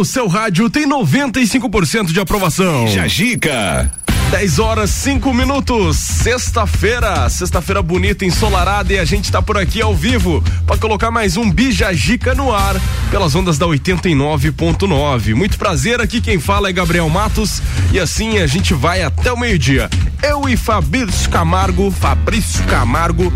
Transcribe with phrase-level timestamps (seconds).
[0.00, 2.88] no seu rádio tem 95% de aprovação.
[2.88, 3.92] Jajica.
[4.30, 9.94] 10 horas 5 minutos, sexta-feira, sexta-feira bonita, ensolarada e a gente tá por aqui ao
[9.94, 12.80] vivo para colocar mais um Bijagica no ar
[13.10, 15.34] pelas ondas da 89.9.
[15.34, 17.60] Muito prazer, aqui quem fala é Gabriel Matos
[17.92, 19.90] e assim a gente vai até o meio-dia.
[20.22, 23.30] Eu e Fabrício Camargo, Fabrício Camargo,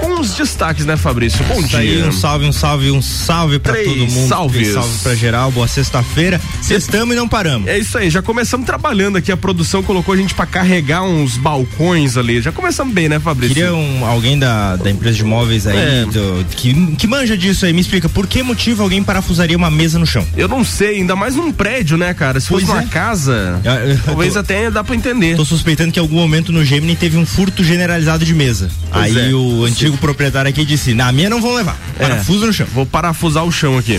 [0.00, 1.44] com os destaques, né, Fabrício?
[1.46, 1.78] Bom Isso dia.
[1.78, 4.28] Aí, um salve, um salve, um salve pra Três todo mundo.
[4.28, 4.56] salves.
[4.62, 5.50] Três salve pra geral.
[5.50, 6.40] Boa sexta-feira.
[6.60, 7.68] Sextamos e não paramos.
[7.68, 9.30] É isso aí, já começamos trabalhando aqui.
[9.32, 12.40] A produção colocou a gente pra carregar uns balcões ali.
[12.40, 13.54] Já começamos bem, né, Fabrício?
[13.54, 16.04] Queria um, alguém da, da empresa de móveis aí, É.
[16.06, 19.98] do- que, que manja disso aí, me explica, por que motivo alguém parafusaria uma mesa
[19.98, 20.26] no chão?
[20.36, 22.38] Eu não sei, ainda mais num prédio, né, cara?
[22.40, 22.86] Se fosse Pois uma é.
[22.86, 25.36] casa, Eu- eu talvez tô- até dá pra entender.
[25.36, 28.70] Tô suspeitando que em algum momento no Gemini teve um furto generalizado de mesa.
[28.92, 29.34] Pois aí é.
[29.34, 32.06] o antigo proprietário aqui disse, na minha não vão levar, É.
[32.06, 32.66] parafuso no chão.
[32.74, 33.98] Vou parafusar o chão aqui.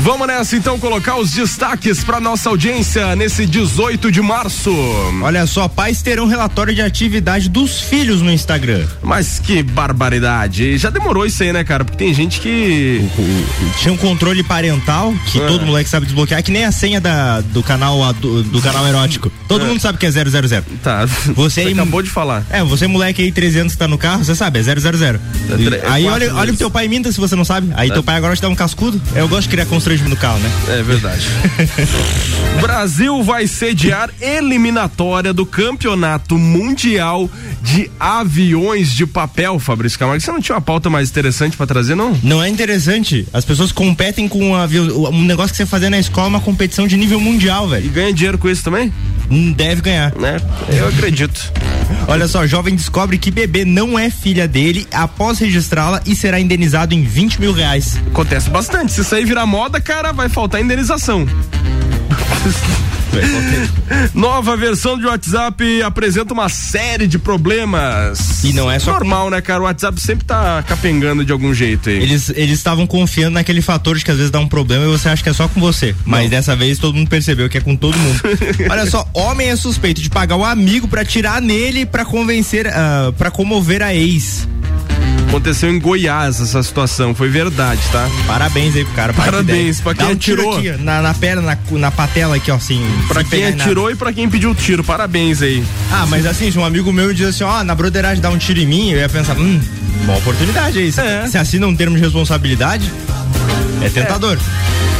[0.00, 4.70] Vamos nessa então colocar os destaques pra nossa audiência nesse 18 de março.
[5.22, 8.86] Olha só, pais terão relatório de atividade dos filhos no Instagram.
[9.02, 10.76] Mas que barbaridade.
[10.78, 11.84] Já demorou isso aí, né, cara?
[11.84, 13.08] Porque tem gente que.
[13.78, 15.46] Tinha um controle parental que É.
[15.46, 19.30] todo moleque sabe desbloquear, que nem a senha da, do canal adu- do, canal erótico.
[19.48, 19.68] Todo É.
[19.68, 20.24] mundo sabe que é 000.
[20.82, 21.06] Tá.
[21.34, 22.44] Você aí- acabou de falar.
[22.50, 25.18] É, você moleque aí, 13 anos que tá no carro, você sabe, é 000.
[25.50, 27.70] É tre- é aí olha, olha o teu pai minta se você não sabe.
[27.74, 29.00] Aí teu pai agora te dá um cascudo.
[29.14, 30.50] Eu gosto de criar constrangimento no carro, né?
[30.68, 31.26] É verdade.
[32.60, 37.28] Brasil vai sediar eliminatória do Campeonato Mundial
[37.62, 40.20] de Aviões de Papel, Fabrício Camargo.
[40.22, 42.16] Você não tinha uma pauta mais interessante pra trazer, não?
[42.22, 43.26] Não é interessante.
[43.32, 46.86] As pessoas competem com um, avião, um negócio que você fazia na escola, uma competição
[46.86, 47.90] de nível mundial, E velho.
[47.90, 48.92] ganha dinheiro com isso também?
[49.30, 50.14] Hum, Deve ganhar.
[50.14, 50.36] Né?
[50.68, 51.52] Eu acredito.
[52.08, 56.94] Olha só, jovem descobre que bebê não é filha dele após registrá-la e será indenizado
[56.94, 57.98] em 20 mil reais.
[58.08, 58.92] Acontece bastante.
[58.92, 61.26] Se isso aí virar moda, cara, vai faltar indenização.
[64.12, 68.42] Nova versão de WhatsApp apresenta uma série de problemas.
[68.44, 69.60] E não é só normal, né, cara?
[69.60, 71.96] O WhatsApp sempre tá capengando de algum jeito aí.
[71.96, 75.08] Eles eles estavam confiando naquele fator de que às vezes dá um problema e você
[75.08, 75.94] acha que é só com você.
[76.04, 78.20] Mas dessa vez todo mundo percebeu que é com todo mundo.
[78.70, 83.12] Olha só, homem é suspeito de pagar o amigo pra tirar nele pra convencer, ah,
[83.16, 84.48] pra comover a ex.
[85.28, 88.08] Aconteceu em Goiás essa situação, foi verdade, tá?
[88.26, 89.12] Parabéns aí pro cara.
[89.12, 90.58] Parabéns pra quem um tiro atirou.
[90.74, 92.80] aqui, na, na perna, na, na patela aqui, ó, assim.
[93.08, 93.64] Pra quem em nada.
[93.64, 95.64] atirou e pra quem pediu o tiro, parabéns aí.
[95.90, 98.60] Ah, mas assim, se um amigo meu diz assim, ó, na broderagem dá um tiro
[98.60, 99.60] em mim, eu ia pensar, hum,
[100.06, 100.92] boa oportunidade aí.
[100.92, 101.26] Se, É.
[101.26, 102.90] se assina um termo de responsabilidade,
[103.82, 104.38] é tentador.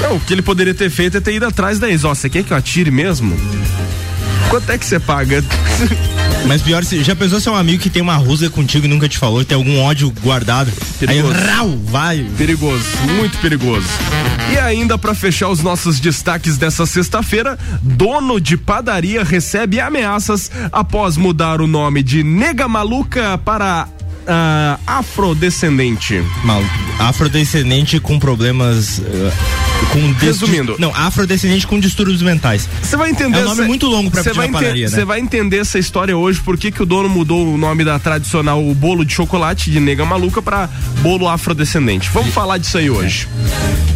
[0.02, 2.02] Não, o que ele poderia ter feito é ter ido atrás da ex.
[2.04, 3.38] Ó, você quer que eu atire mesmo?
[4.54, 5.44] Quanto é que você paga?
[6.46, 9.08] Mas pior, já pensou se é um amigo que tem uma rusga contigo e nunca
[9.08, 10.70] te falou, tem algum ódio guardado?
[10.96, 11.34] Perigoso.
[11.34, 12.24] Aí, rau, vai.
[12.38, 13.88] Perigoso, muito perigoso.
[14.52, 21.16] E ainda pra fechar os nossos destaques dessa sexta-feira, dono de padaria recebe ameaças após
[21.16, 23.88] mudar o nome de Nega Maluca para
[24.24, 26.22] ah, afrodescendente.
[26.44, 26.62] Mal,
[27.00, 29.00] afrodescendente com problemas.
[29.00, 30.76] eh, com Resumindo.
[30.78, 32.68] Não, afrodescendente com distúrbios mentais.
[32.82, 33.38] Você vai entender.
[33.38, 34.90] É um nome essa- muito longo pra Você pedir vai padaria, né?
[34.96, 37.98] Você vai entender essa história hoje, por que que o dono mudou o nome da
[37.98, 40.68] tradicional bolo de chocolate de nega maluca pra
[41.00, 42.10] bolo afrodescendente.
[42.12, 43.28] Vamos falar disso aí hoje.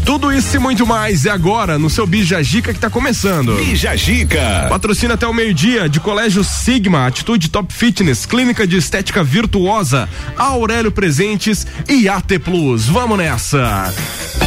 [0.04, 3.54] Tudo isso e muito mais é agora no seu Bija Gica que tá começando.
[3.56, 4.66] Bijagica.
[4.70, 10.90] Patrocina até o meio-dia de Colégio Sigma, Atitude Top Fitness, Clínica de Estética Virtuosa, Aurélio
[10.90, 12.86] Presentes e AT Plus.
[12.86, 13.92] Vamos nessa!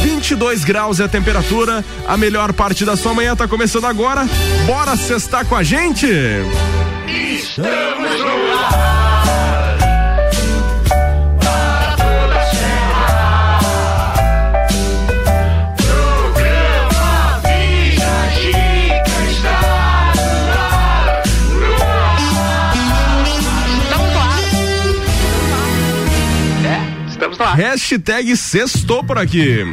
[0.02, 4.26] 22 graus é a temperatura, a melhor parte da sua manhã tá começando agora.
[4.66, 6.08] Bora cestar com a gente?
[27.06, 27.54] Estamos lá.
[27.54, 29.64] Hashtag sextou por aqui.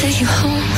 [0.00, 0.68] Take you home.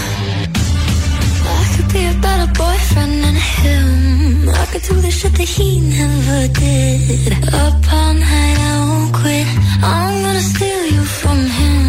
[1.61, 4.49] I could be a better boyfriend than him.
[4.63, 7.33] I could do the shit that he never did.
[7.63, 9.47] Up all night, I won't quit.
[9.95, 11.81] I'm gonna steal you from him.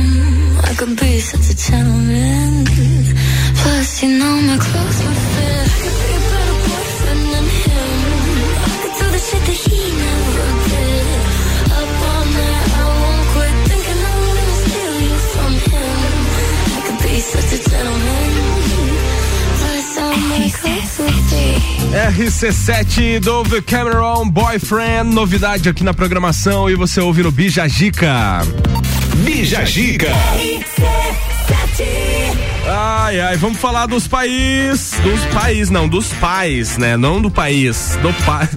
[0.70, 2.50] I could be such a gentleman.
[3.60, 5.68] Plus, you know my clothes would fit.
[5.74, 8.00] I could be a better boyfriend than him.
[8.70, 9.73] I could do the shit that he
[21.94, 28.42] RC7 do The Cameron Boyfriend, novidade aqui na programação e você ouve no Bija Gica.
[29.18, 30.12] Bija Gica.
[32.68, 36.98] Ai, ai, vamos falar dos países, dos países, não, dos pais, né?
[36.98, 38.50] Não do país, do pai.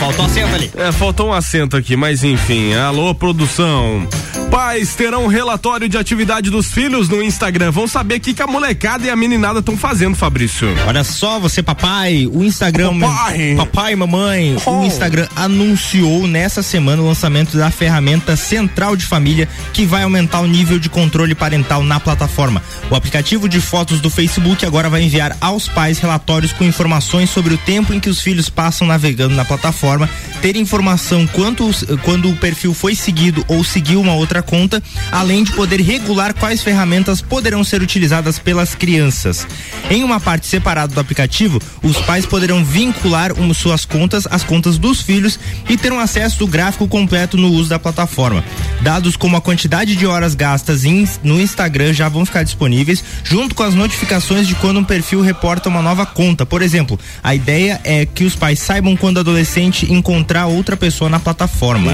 [0.00, 0.70] Faltou acento ali.
[0.76, 2.74] É, faltou um acento aqui, mas enfim.
[2.74, 4.04] Alô, produção.
[4.50, 7.70] Pais terão relatório de atividade dos filhos no Instagram.
[7.70, 10.68] Vão saber o que, que a molecada e a meninada estão fazendo, Fabrício.
[10.88, 13.54] Olha só, você papai, o Instagram, Papai.
[13.56, 14.80] papai e mamãe, Oh.
[14.80, 20.40] o Instagram anunciou nessa semana o lançamento da ferramenta Central de Família, que vai aumentar
[20.40, 22.60] o nível de controle parental na plataforma.
[22.90, 27.54] O aplicativo de fotos do Facebook agora vai enviar aos pais relatórios com informações sobre
[27.54, 30.10] o tempo em que os filhos passam navegando na plataforma,
[30.42, 31.70] ter informação quanto
[32.02, 36.62] quando o perfil foi seguido ou seguiu uma outra conta, além de poder regular quais
[36.62, 39.46] ferramentas poderão ser utilizadas pelas crianças.
[39.90, 44.78] Em uma parte separada do aplicativo, os pais poderão vincular um, suas contas às contas
[44.78, 48.44] dos filhos e ter um acesso do gráfico completo no uso da plataforma.
[48.82, 53.54] Dados como a quantidade de horas gastas em- no Instagram já vão ficar disponíveis, junto
[53.54, 56.44] com as notificações de quando um perfil reporta uma nova conta.
[56.46, 61.08] Por exemplo, a ideia é que os pais saibam quando o adolescente encontrar outra pessoa
[61.10, 61.92] na plataforma.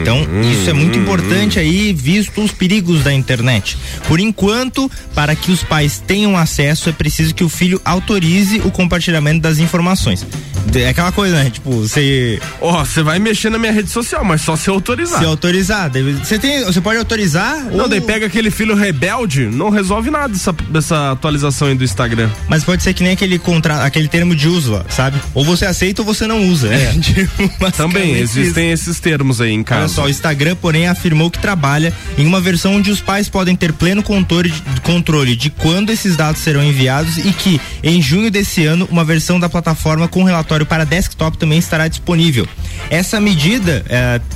[0.00, 0.18] então,
[0.50, 3.76] isso é muito importante aí, visto os perigos da internet.
[4.08, 8.70] Por enquanto, para que os pais tenham acesso, é preciso que o filho autorize o
[8.70, 10.26] compartilhamento das informações.
[10.74, 11.50] É aquela coisa, né?
[11.50, 15.18] Tipo, você Ó, você vai mexer na minha rede social, mas só se autorizar.
[15.18, 15.90] se autorizar.
[16.22, 17.64] Você tem, você pode autorizar?
[17.66, 21.84] Não, ou- daí pega aquele filho rebelde, não resolve nada essa, dessa atualização aí do
[21.84, 22.30] Instagram.
[22.48, 25.20] Mas pode ser que nem aquele contra, aquele termo de uso sabe?
[25.34, 26.68] Ou você aceita ou você não usa.
[26.74, 26.92] É.
[27.76, 29.94] Também existem esses termos aí em Olha casa.
[29.94, 33.70] só, o Instagram, porém, afirmou que trabalha em uma versão onde os pais podem ter
[33.74, 38.64] pleno controle de, controle de quando esses dados serão enviados e que, em junho desse
[38.64, 42.48] ano, uma versão da plataforma com relatório para desktop também estará disponível.
[42.88, 43.84] Essa medida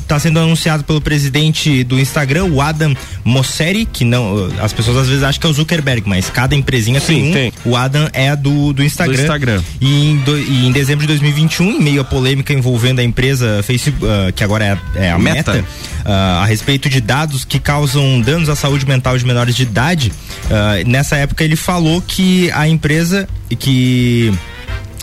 [0.02, 4.50] está sendo anunciada pelo presidente do Instagram, o Adam Mosseri, que não.
[4.60, 7.32] As pessoas às vezes acham que é o Zuckerberg, mas cada empresinha Sim, tem um.
[7.32, 7.52] tem.
[7.64, 9.16] O Adam é do, do Instagram.
[9.16, 9.62] Do Instagram.
[9.80, 13.62] E em, do- e em dezembro de 2021, em meio à polêmica envolvendo a empresa
[13.62, 15.54] Facebook, ah, que agora é, é a Meta.
[15.54, 15.64] Meta,
[16.04, 20.12] ah, a respeito de dados que causam danos à saúde mental de menores de idade,
[20.50, 23.28] ah, nessa época ele falou que a empresa
[23.58, 24.32] que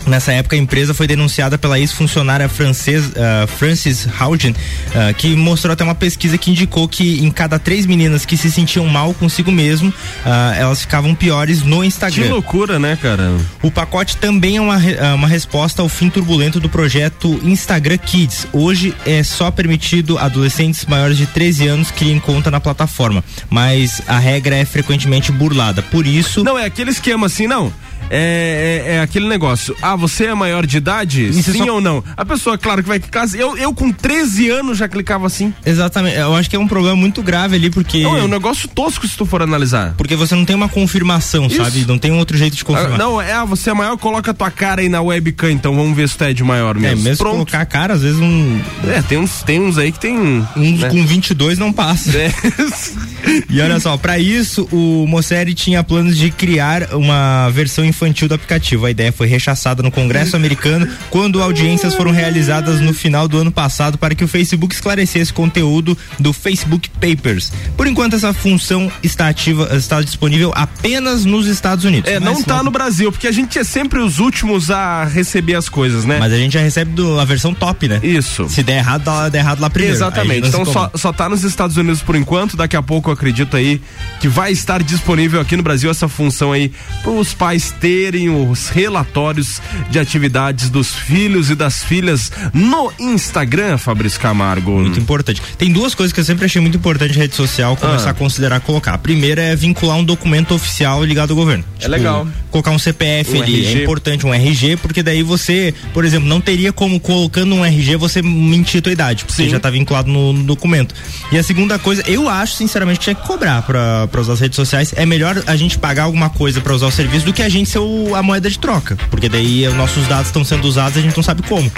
[0.06, 4.54] Nessa época, a empresa foi denunciada pela ex-funcionária francesa ah, Frances Haugen,
[4.94, 8.50] ah, que mostrou até uma pesquisa que indicou que em cada três meninas que se
[8.50, 9.92] sentiam mal consigo mesmo,
[10.24, 12.28] ah, elas ficavam piores no Que Instagram.
[12.30, 13.32] loucura, né, cara?
[13.62, 18.46] O pacote também é uma, ah, uma resposta ao fim turbulento do projeto Instagram Kids.
[18.52, 24.18] Hoje é só permitido adolescentes maiores de 13 anos criem conta na plataforma, mas a
[24.18, 25.82] regra é frequentemente burlada.
[25.82, 27.72] Por isso, Não, é aquele esquema assim, não.
[28.10, 29.74] É, é- é aquele negócio.
[29.82, 31.26] Ah, você é maior de idade?
[31.28, 32.02] Isso é Sim só- ou não?
[32.16, 33.26] A pessoa, claro que vai clicar.
[33.34, 35.52] Eu, eu com 13 anos já clicava assim.
[35.64, 36.16] Exatamente.
[36.16, 38.02] Eu acho que é um problema muito grave ali, porque.
[38.02, 39.94] Não, é um negócio tosco se tu for analisar.
[39.96, 41.56] Porque você não tem uma confirmação, Isso.
[41.56, 41.84] sabe?
[41.86, 42.98] Não tem um outro jeito de Ah, confirmar.
[42.98, 45.96] não, é, ah, você é maior, coloca a tua cara aí na webcam, então vamos
[45.96, 46.96] ver se tu é de maior É, mesmo.
[47.02, 47.32] mesmo se Pronto.
[47.34, 50.16] colocar a cara, às vezes um, É, tem uns, tem uns aí que tem.
[50.16, 50.46] um
[50.78, 50.88] né?
[50.88, 52.16] com 22 não passa.
[52.16, 52.32] É.
[53.50, 58.34] E olha só, pra isso, o Mosseri tinha planos de criar uma versão infantil do
[58.34, 58.84] aplicativo.
[58.84, 63.50] A ideia foi rechaçada no Congresso americano quando audiências foram realizadas no final do ano
[63.50, 67.50] passado para que o Facebook esclarecesse conteúdo do Facebook Papers.
[67.76, 72.10] Por enquanto, essa função está ativa, está disponível apenas nos Estados Unidos.
[72.10, 75.04] É, não Mas tá logo- no Brasil, porque a gente é sempre os últimos a
[75.04, 76.18] receber as coisas, né?
[76.20, 77.98] Mas a gente já recebe do- a versão top, né?
[78.02, 78.46] Isso.
[78.48, 79.96] Se der errado, dá, dá errado lá primeiro.
[79.96, 80.48] Exatamente.
[80.48, 82.56] Então só, só tá nos Estados Unidos por enquanto.
[82.56, 83.80] Daqui a pouco eu acredito aí
[84.20, 86.70] que vai estar disponível aqui no Brasil essa função aí
[87.02, 93.78] para os pais terem os relatórios de atividades dos filhos e das filhas no Instagram,
[93.78, 94.72] Fabrício Camargo.
[94.72, 95.40] Muito importante.
[95.56, 98.10] Tem duas coisas que eu sempre achei muito importante em rede social começar Ah.
[98.10, 98.94] a considerar colocar.
[98.94, 101.64] A primeira é vincular um documento oficial ligado ao governo.
[101.78, 102.26] Tipo, legal.
[102.50, 103.78] Colocar um CPF Um ali, RG.
[103.78, 107.96] é importante, um RG, porque daí você, por exemplo, não teria como colocando um RG
[107.96, 109.48] você mentir a tua idade, porque Sim.
[109.50, 110.92] já tá vinculado no, no documento.
[111.30, 114.40] E a segunda coisa, eu acho sinceramente que tinha que cobrar pra, pra usar as
[114.40, 114.92] redes sociais.
[114.96, 117.68] É melhor a gente pagar alguma coisa pra usar o serviço do que a gente
[117.76, 121.00] ser o- a moeda de troca, porque daí os nossos dados estão sendo usados e
[121.00, 121.70] a gente não sabe como.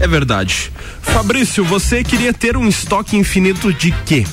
[0.00, 0.72] É verdade.
[1.02, 4.24] Fabrício, você queria ter um estoque infinito de quê?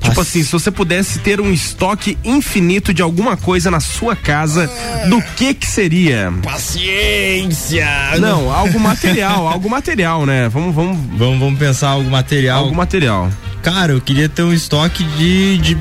[0.00, 4.70] Tipo assim, se você pudesse ter um estoque infinito de alguma coisa na sua casa,
[5.08, 6.32] do que que seria?
[6.42, 7.88] Paciência!
[8.20, 10.48] Não, algo material, algo material, né?
[10.48, 12.58] Vamos, vamos, Vamos, vamos pensar algo material.
[12.64, 13.30] algo material.
[13.66, 15.76] Cara, eu queria ter um estoque de, de,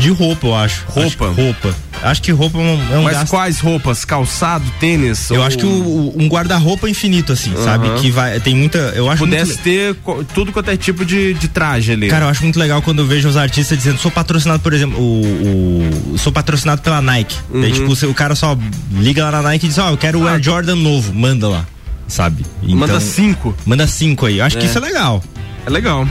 [0.00, 0.84] de roupa, eu acho.
[0.88, 1.06] Roupa?
[1.06, 1.74] Acho que roupa.
[2.02, 3.30] Acho que roupa é um, é um Mas gasto.
[3.30, 4.04] quais roupas?
[4.04, 5.30] Calçado, tênis?
[5.30, 7.86] Eu ou acho que o- o- um guarda-roupa infinito, assim, sabe?
[7.86, 7.98] Aham.
[8.00, 8.40] Que vai.
[8.40, 8.78] Tem muita.
[8.96, 9.94] Eu acho pudesse muito, ter
[10.34, 12.08] tudo quanto é tipo de, de traje ali.
[12.08, 14.98] Cara, eu acho muito legal quando eu vejo os artistas dizendo, sou patrocinado, por exemplo,
[14.98, 17.36] o, o- sou patrocinado pela Nike.
[17.48, 17.60] Uhum.
[17.60, 18.58] Daí, tipo, o cara só
[18.92, 21.64] liga lá na Nike e diz, ó, eu quero o Air Jordan novo, manda lá.
[22.08, 22.44] Sabe?
[22.60, 22.66] Ah.
[22.66, 23.54] Manda Então, cinco.
[23.64, 24.38] Manda cinco aí.
[24.38, 24.66] Eu acho que É.
[24.66, 25.22] isso é legal.
[25.66, 26.08] É legal.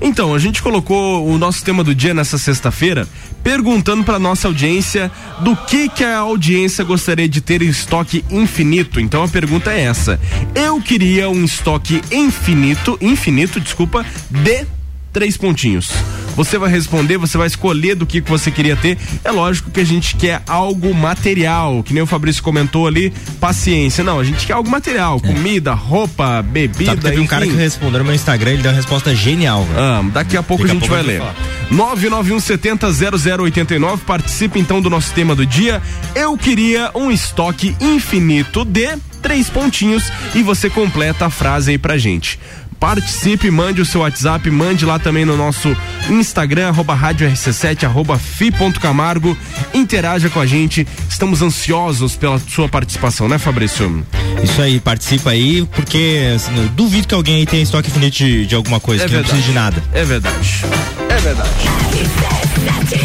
[0.00, 3.06] Então, a gente colocou o nosso tema do dia nessa sexta-feira,
[3.42, 9.00] perguntando para nossa audiência do que que a audiência gostaria de ter em estoque infinito.
[9.00, 10.20] Então a pergunta é essa:
[10.54, 14.66] eu queria um estoque infinito, infinito, desculpa, de
[15.14, 15.90] três pontinhos.
[16.36, 18.98] Você vai responder, você vai escolher do que, que você queria ter.
[19.22, 24.02] É lógico que a gente quer algo material, que nem o Fabrício comentou ali, paciência.
[24.02, 27.52] Não, a gente quer algo material, comida, roupa, bebida, Sabe que teve um cara que
[27.52, 27.60] enfim.
[27.60, 29.64] respondeu no meu Instagram, ele deu uma resposta genial.
[29.76, 31.22] Ah, daqui a pouco Daqui a a gente pouco vai ler.
[31.70, 35.80] vou 991700089, participe então do nosso tema do dia.
[36.16, 38.88] Eu queria um estoque infinito de
[39.22, 42.40] três pontinhos e você completa a frase aí pra gente.
[42.84, 45.74] Participe, mande o seu WhatsApp, mande lá também no nosso
[46.10, 49.34] Instagram, arroba rádio RC7, arroba fi.camargo.
[49.72, 50.86] Interaja com a gente.
[51.08, 54.06] Estamos ansiosos pela sua participação, né, Fabrício?
[54.42, 58.44] Isso aí, participa aí, porque assim, eu duvido que alguém aí tenha estoque infinito de,
[58.44, 59.42] de alguma coisa, É que não verdade.
[59.42, 59.82] precisa de nada.
[59.94, 60.64] É verdade.
[61.08, 63.03] É verdade.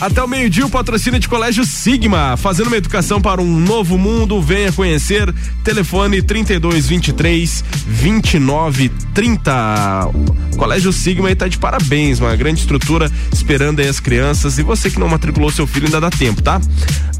[0.00, 4.42] Até o meio-dia, o patrocínio de Colégio Sigma, fazendo uma educação para um novo mundo.
[4.42, 5.32] Venha conhecer.
[5.62, 10.10] Telefone 3223 2930.
[10.56, 14.58] Colégio Sigma aí tá de parabéns, uma grande estrutura esperando aí as crianças.
[14.58, 16.60] E você que não matriculou seu filho ainda dá tempo, tá?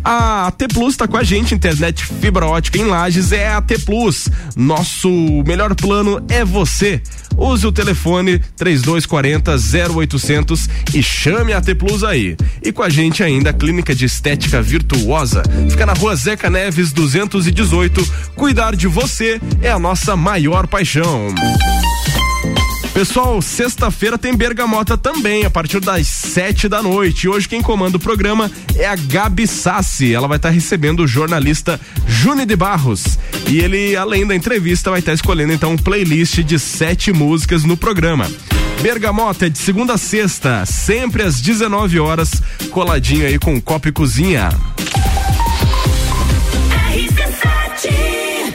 [0.05, 3.79] A T Plus tá com a gente, internet fibra ótica em Lages é a T
[3.79, 4.29] Plus.
[4.55, 5.09] Nosso
[5.47, 7.01] melhor plano é você.
[7.37, 9.57] Use o telefone 3240
[9.91, 12.37] 0800 e chame a T Plus aí.
[12.63, 15.43] E com a gente ainda a Clínica de Estética Virtuosa.
[15.71, 18.05] Fica na rua Zeca Neves 218.
[18.35, 21.33] Cuidar de você é a nossa maior paixão.
[22.93, 27.29] Pessoal, sexta-feira tem Bergamota também, a partir das sete da noite.
[27.29, 30.15] Hoje quem comanda o programa é a Gabi Sassi.
[30.15, 33.19] Ela vai estar recebendo o jornalista Juni de Barros.
[33.49, 37.77] E ele, além da entrevista, vai estar escolhendo então um playlist de sete músicas no
[37.77, 38.29] programa.
[38.83, 42.31] Bergamota é de segunda a sexta, sempre às 19 horas,
[42.71, 44.51] coladinho aí com Copa e Cozinha.
[46.93, 48.55] RC7.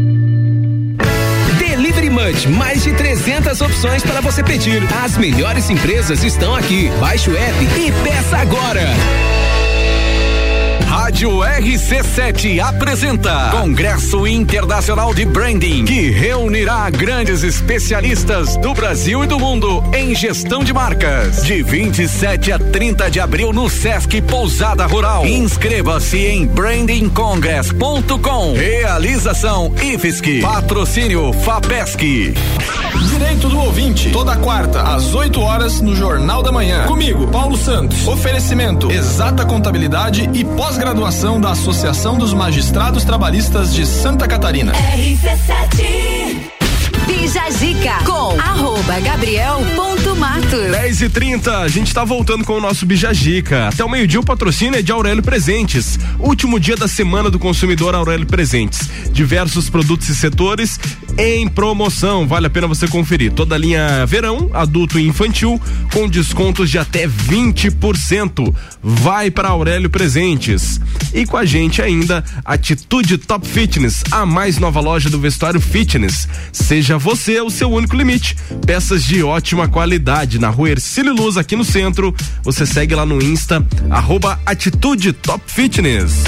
[2.47, 4.81] Mais de 300 opções para você pedir.
[5.03, 6.89] As melhores empresas estão aqui.
[6.99, 9.40] Baixe o app e peça agora.
[10.87, 19.39] Rádio RC7 apresenta Congresso Internacional de Branding, que reunirá grandes especialistas do Brasil e do
[19.39, 21.43] mundo em gestão de marcas.
[21.43, 25.25] De 27 a 30 de abril no Sesc Pousada Rural.
[25.25, 28.53] Inscreva-se em brandingcongress.com.
[28.53, 30.41] Realização IFSC.
[30.41, 32.33] Patrocínio FAPESC.
[33.09, 36.85] Direito do ouvinte, toda quarta, às 8 horas, no Jornal da Manhã.
[36.85, 38.07] Comigo, Paulo Santos.
[38.07, 44.71] Oferecimento: exata contabilidade e pós-graduação da Associação dos Magistrados Trabalhistas de Santa Catarina.
[44.71, 46.50] RC7
[47.11, 52.85] Bija Zica com arroba gabriel.matos 10 e 30 a gente tá voltando com o nosso
[52.85, 53.67] Bijagica.
[53.67, 55.99] Até o meio-dia o patrocínio é de Aurélio Presentes.
[56.19, 58.89] Último dia da semana do consumidor Aurélio Presentes.
[59.11, 60.79] Diversos produtos e setores
[61.17, 62.25] em promoção.
[62.25, 63.33] Vale a pena você conferir.
[63.33, 68.55] Toda a linha verão, adulto e infantil, com descontos de até 20%.
[68.81, 70.79] Vai para Aurélio Presentes.
[71.13, 76.27] E com a gente ainda, Atitude Top Fitness, a mais nova loja do vestuário fitness.
[76.51, 78.37] Seja você o seu único limite.
[78.65, 82.15] Peças de ótima qualidade na rua Ercílio Luz, aqui no centro.
[82.43, 86.23] Você segue lá no Insta, arroba Atitude Top Fitness.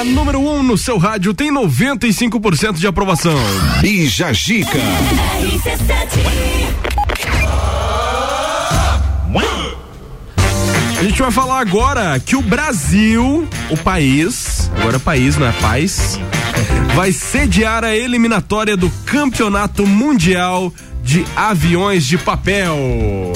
[0.00, 3.38] A número 1 um no seu rádio tem 95% de aprovação.
[3.82, 4.78] Bija Gica.
[11.00, 15.52] A gente vai falar agora que o Brasil, o país, agora é país, não é
[15.52, 16.20] paz,
[16.94, 20.70] vai sediar a eliminatória do Campeonato Mundial
[21.10, 22.72] de Aviões de Papel.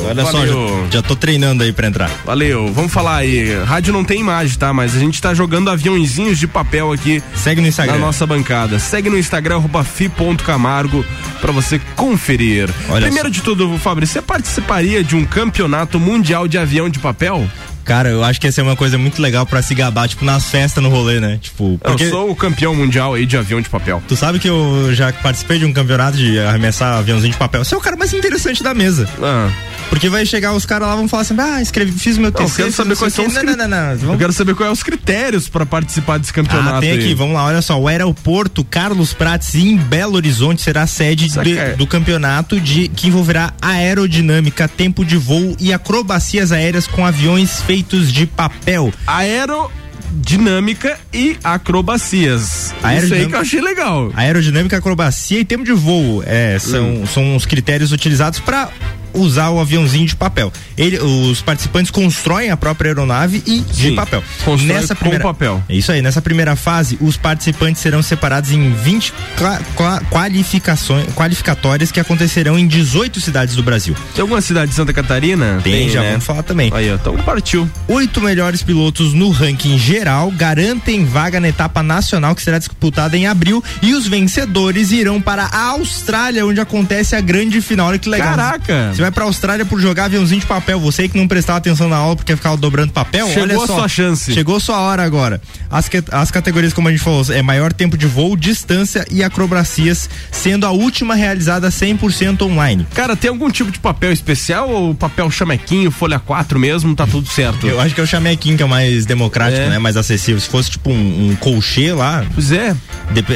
[0.06, 0.54] Olha só, já,
[0.92, 2.08] já tô treinando aí pra entrar.
[2.24, 3.52] Valeu, vamos falar aí.
[3.64, 4.72] Rádio não tem imagem, tá?
[4.72, 7.20] Mas a gente tá jogando aviãozinhos de papel aqui.
[7.34, 7.94] Segue no Instagram.
[7.94, 8.78] Na nossa bancada.
[8.78, 11.04] Segue no Instagram, fi.camargo,
[11.40, 12.70] pra você conferir.
[12.88, 17.44] Olha Primeiro de tudo, Fabrício, você participaria de um campeonato mundial de avião de papel?
[17.85, 20.47] Cara, eu acho que essa é uma coisa muito legal pra se gabar, tipo, nas
[20.51, 21.38] festas no rolê, né?
[21.40, 24.03] Tipo, porque Eu sou o campeão mundial aí de avião de papel.
[24.09, 27.64] tu sabe que eu já participei de um campeonato de arremessar aviãozinho de papel.
[27.64, 29.09] Você é o cara mais interessante da mesa.
[29.23, 29.51] Ah.
[29.90, 32.51] Porque vai chegar os caras lá vão falar assim: ah, escrevi, fiz meu Não, eu
[32.51, 33.90] quero saber quais são os Não, não, não, não.
[33.92, 36.77] Eu Vamos- quero saber quais são os critérios pra participar desse campeonato.
[36.77, 36.99] Ah, tem aí.
[36.99, 41.42] aqui, vamos lá, olha só, o aeroporto Carlos Prates em Belo Horizonte será sede Isso
[41.42, 47.05] de- é- do campeonato de que envolverá aerodinâmica, tempo de voo e acrobacias aéreas com
[47.05, 47.73] aviões feitos
[48.12, 48.92] de papel.
[49.06, 52.42] Aerodinâmica e acrobacias.
[52.66, 54.10] Isso aí Aerodinâmica- que eu achei legal.
[54.14, 57.06] Aerodinâmica, acrobacia e tempo de voo é, são, Hum.
[57.06, 58.68] são os critérios utilizados para
[59.14, 60.53] usar o aviãozinho de papel.
[60.77, 64.22] Ele, os participantes constroem a própria aeronave e de Sim, papel.
[64.44, 65.62] constrói com papel.
[65.68, 71.07] É isso aí, nessa primeira fase, os participantes serão separados em 20 cla- cla- qualificações,
[71.14, 73.94] qualificatórias que acontecerão em 18 cidades do Brasil.
[74.14, 75.61] Tem alguma cidade de Santa Catarina?
[75.62, 76.11] Tem, já né?
[76.12, 76.70] vamos falar também.
[76.74, 77.70] Aí, então partiu.
[77.88, 83.27] Oito melhores pilotos no ranking geral garantem vaga na etapa nacional que será disputada em
[83.27, 87.88] abril e os vencedores irão para a Austrália, onde acontece a grande final.
[87.88, 88.31] Olha que legal.
[88.31, 88.90] Caraca!
[88.92, 90.81] Você vai pra Austrália por jogar aviãozinho de papel.
[90.81, 93.77] Você que não prestava atenção na aula porque ficava dobrando papel, Chegou olha a só.
[93.81, 94.33] sua chance.
[94.33, 95.43] Chegou sua hora agora.
[95.71, 100.09] As, as categorias, como a gente falou, é maior tempo de voo, distância e acrobacias,
[100.33, 102.87] sendo a última realizada 100% online.
[102.95, 107.29] Cara, tem algum tipo de papel especial ou papel chamequinho, folha 4 mesmo, tá tudo
[107.29, 107.67] certo?
[107.67, 109.69] Eu acho que é o chamequinho que é mais democrático, É.
[109.69, 109.79] né?
[109.79, 110.40] Mais acessível.
[110.40, 112.25] Se fosse tipo um, um colchê lá.
[112.33, 112.75] Pois é.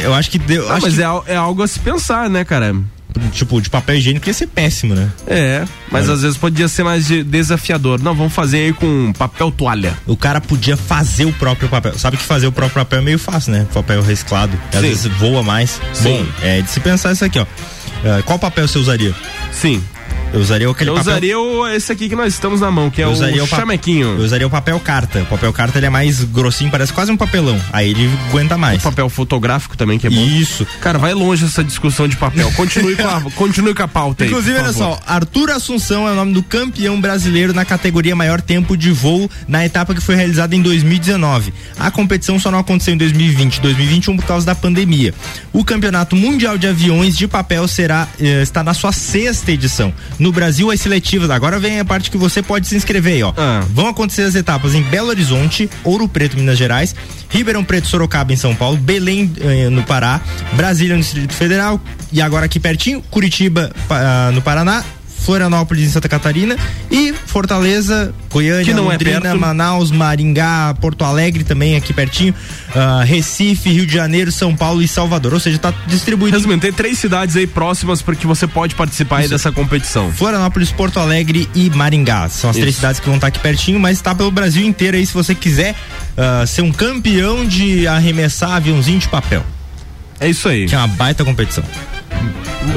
[0.03, 0.39] Eu acho que.
[0.39, 2.75] deu- Ah, acho mas que, é, é algo a se pensar, né, cara?
[3.33, 5.11] Tipo, de papel higiênico ia ser péssimo, né?
[5.27, 6.15] É, mas Olha.
[6.15, 8.01] às vezes podia ser mais de- desafiador.
[8.01, 9.97] Não, vamos fazer aí com papel toalha.
[10.07, 11.99] O cara podia fazer o próprio papel.
[11.99, 13.67] Sabe que fazer o próprio papel é meio fácil, né?
[13.75, 14.53] Papel reciclado.
[14.73, 14.89] Às Sim.
[14.89, 15.81] vezes voa mais.
[15.95, 16.23] Sim.
[16.23, 17.47] Bom, é de se pensar isso aqui, ó.
[18.05, 19.13] Ah, qual papel você usaria?
[19.51, 19.83] Sim.
[20.33, 21.11] Eu usaria aquele Eu papel.
[21.13, 24.09] usaria o- esse aqui que nós estamos na mão, que é eu o pa- chamequinho.
[24.09, 25.21] Eu usaria o papel carta.
[25.23, 27.59] O papel carta ele é mais grossinho, parece quase um papelão.
[27.73, 28.83] Aí ele aguenta mais.
[28.83, 30.21] Papel fotográfico também, que é bom.
[30.21, 30.67] Isso.
[30.81, 32.53] Cara, vai longe essa discussão de papel.
[32.53, 34.31] Continue com a, continue com a pauta aí.
[34.31, 38.77] Inclusive, olha só, Arthur Assunção é o nome do campeão brasileiro na categoria maior tempo
[38.77, 41.55] de voo na etapa que foi realizada em 2019.
[41.79, 45.15] A competição só não aconteceu em 2020 e 2021 por causa da pandemia.
[45.55, 49.93] O Campeonato Mundial de Aviões de Papel será eh, está na sua sexta edição.
[50.19, 51.31] No Brasil, as seletivas.
[51.31, 53.33] Agora vem a parte que você pode se inscrever aí, ó.
[53.37, 53.63] Ah.
[53.73, 56.95] Vão acontecer as etapas em Belo Horizonte, Ouro Preto, Minas Gerais,
[57.31, 60.21] Ribeirão Preto, Sorocaba, em São Paulo, Belém, eh, no Pará,
[60.55, 61.81] Brasília, no Distrito Federal,
[62.13, 64.83] e agora aqui pertinho, Curitiba, pa- ah, no Paraná,
[65.29, 66.57] Florianópolis, em Santa Catarina,
[66.91, 69.39] e Fortaleza, Goiânia, não é Londrina, perto.
[69.39, 72.35] Manaus, Maringá, Porto Alegre também aqui pertinho,
[72.75, 75.35] ah, Recife, Rio de Janeiro, São Paulo e Salvador.
[75.35, 79.29] Ou seja, tá distribuído Resumindo, tem três cidades aí próximas porque você pode participar aí
[79.29, 80.11] dessa competição.
[80.11, 82.31] Florianópolis, Porto Alegre e Maringá.
[82.31, 82.79] São as três Isso.
[82.79, 85.75] cidades que vão estar aqui pertinho, mas está pelo Brasil inteiro aí se você quiser
[86.17, 89.45] ah, ser um campeão de arremessar aviãozinho de papel.
[90.21, 90.67] É isso aí.
[90.67, 91.65] Que é uma baita competição.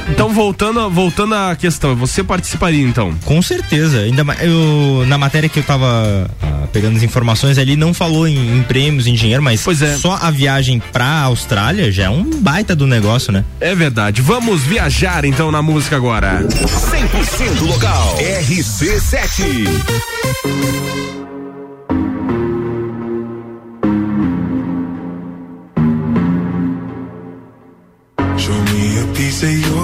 [0.09, 3.13] Então, voltando, voltando à questão, você participaria então?
[3.25, 3.99] Com certeza.
[3.99, 8.27] Ainda mais, eu, na matéria que eu tava ah, pegando as informações ali, não falou
[8.27, 9.97] em, em prêmios, em dinheiro, mas Pois é.
[9.97, 13.43] só a viagem pra Austrália já é um baita do negócio, né?
[13.59, 14.21] É verdade.
[14.21, 16.43] Vamos viajar então na música agora.
[16.47, 18.17] 100% local.
[18.19, 19.67] RC7.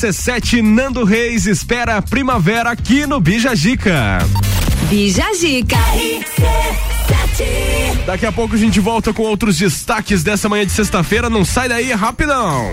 [0.00, 4.18] RC7 Nando Reis espera a primavera aqui no Bija Gica.
[4.88, 5.76] Bija Gica.
[8.06, 11.28] Daqui a pouco a gente volta com outros destaques dessa manhã de sexta-feira.
[11.28, 12.72] Não sai daí, rapidão.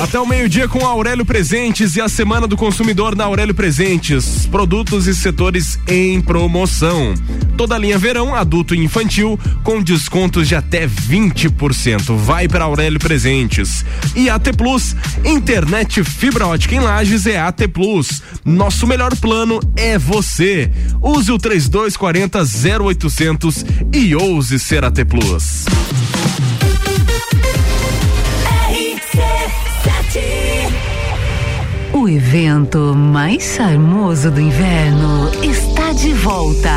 [0.00, 4.46] Até o meio-dia com Aurélio Presentes e a Semana do Consumidor na Aurélio Presentes.
[4.46, 7.12] Produtos e setores em promoção.
[7.56, 12.16] Toda a linha verão, adulto e infantil, com descontos de até 20%.
[12.16, 13.84] Vai para Aurélio Presentes.
[14.14, 18.22] E AT Plus, internet fibra ótica em Lages é AT Plus.
[18.44, 20.70] Nosso melhor plano é você.
[21.00, 22.40] Use o 3240
[22.80, 25.64] 0800 e ouse ser AT Plus.
[31.92, 36.76] O evento mais charmoso do inverno está de volta.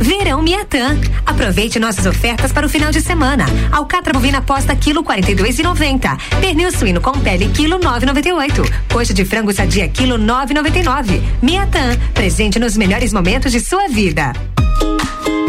[0.00, 0.98] Verão Miatã.
[1.24, 3.44] Aproveite nossas ofertas para o final de semana.
[3.70, 6.18] Alcatra bovina posta quilo 42,90.
[6.40, 8.72] Pernil suíno com pele quilo 9,98.
[8.92, 11.22] Coxa de frango sadia quilo 9,99.
[11.40, 14.32] Miatã, presente nos melhores momentos de sua vida.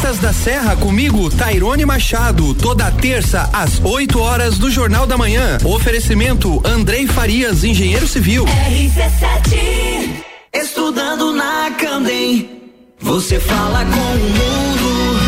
[0.00, 5.58] Praças da Serra comigo, Tairone Machado, toda terça às 8 horas do Jornal da Manhã.
[5.62, 8.46] Oferecimento Andrei Farias, engenheiro civil.
[8.46, 10.24] RC7
[10.54, 12.62] Estudando na Candem.
[12.98, 15.19] Você fala com o mundo.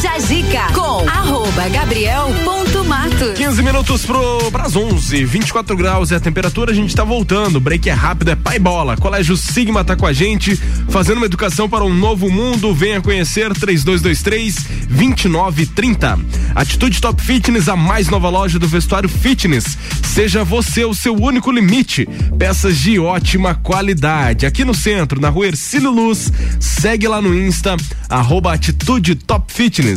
[0.00, 3.34] Bija Zica com arroba gabriel.mato.
[3.36, 7.56] 15 minutos pro, pras 11, 24 graus é a temperatura, a gente tá voltando.
[7.56, 8.96] O break é rápido, é pai bola.
[8.96, 10.56] Colégio Sigma tá com a gente,
[10.88, 12.72] fazendo uma educação para um novo mundo.
[12.72, 14.54] Venha conhecer 3223
[14.88, 16.18] 2930.
[16.54, 19.76] Atitude Top Fitness, a mais nova loja do vestuário fitness.
[20.02, 22.08] Seja você o seu único limite.
[22.38, 24.46] Peças de ótima qualidade.
[24.46, 26.32] Aqui no centro, na rua Ercílio Luz.
[26.58, 27.76] Segue lá no Insta,
[28.08, 29.89] arroba Atitude Top Fitness.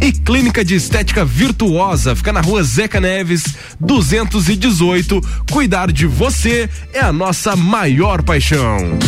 [0.00, 3.44] E Clínica de Estética Virtuosa, fica na rua Zeca Neves,
[3.78, 5.20] 218.
[5.50, 8.98] Cuidar de você é a nossa maior paixão.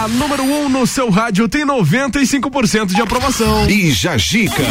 [0.00, 3.68] A número 1 um no seu rádio tem 95% de aprovação.
[3.68, 4.62] E Jajica.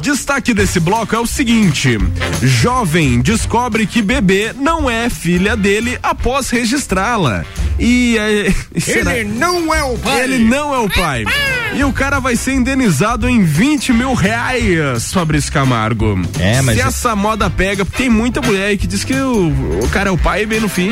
[0.00, 1.98] Destaque desse bloco é o seguinte:
[2.42, 7.44] jovem descobre que bebê não é filha dele após registrá-la.
[7.78, 10.22] E é, será- Ele não é o pai.
[10.22, 11.24] Ele não é o pai.
[11.74, 16.20] E o cara vai ser indenizado em 20 mil reais, Fabrício Camargo.
[16.38, 19.48] É, mas- Se essa moda pega, porque tem muita mulher aí que diz que o,
[19.82, 20.90] o cara é o pai e bem no fim.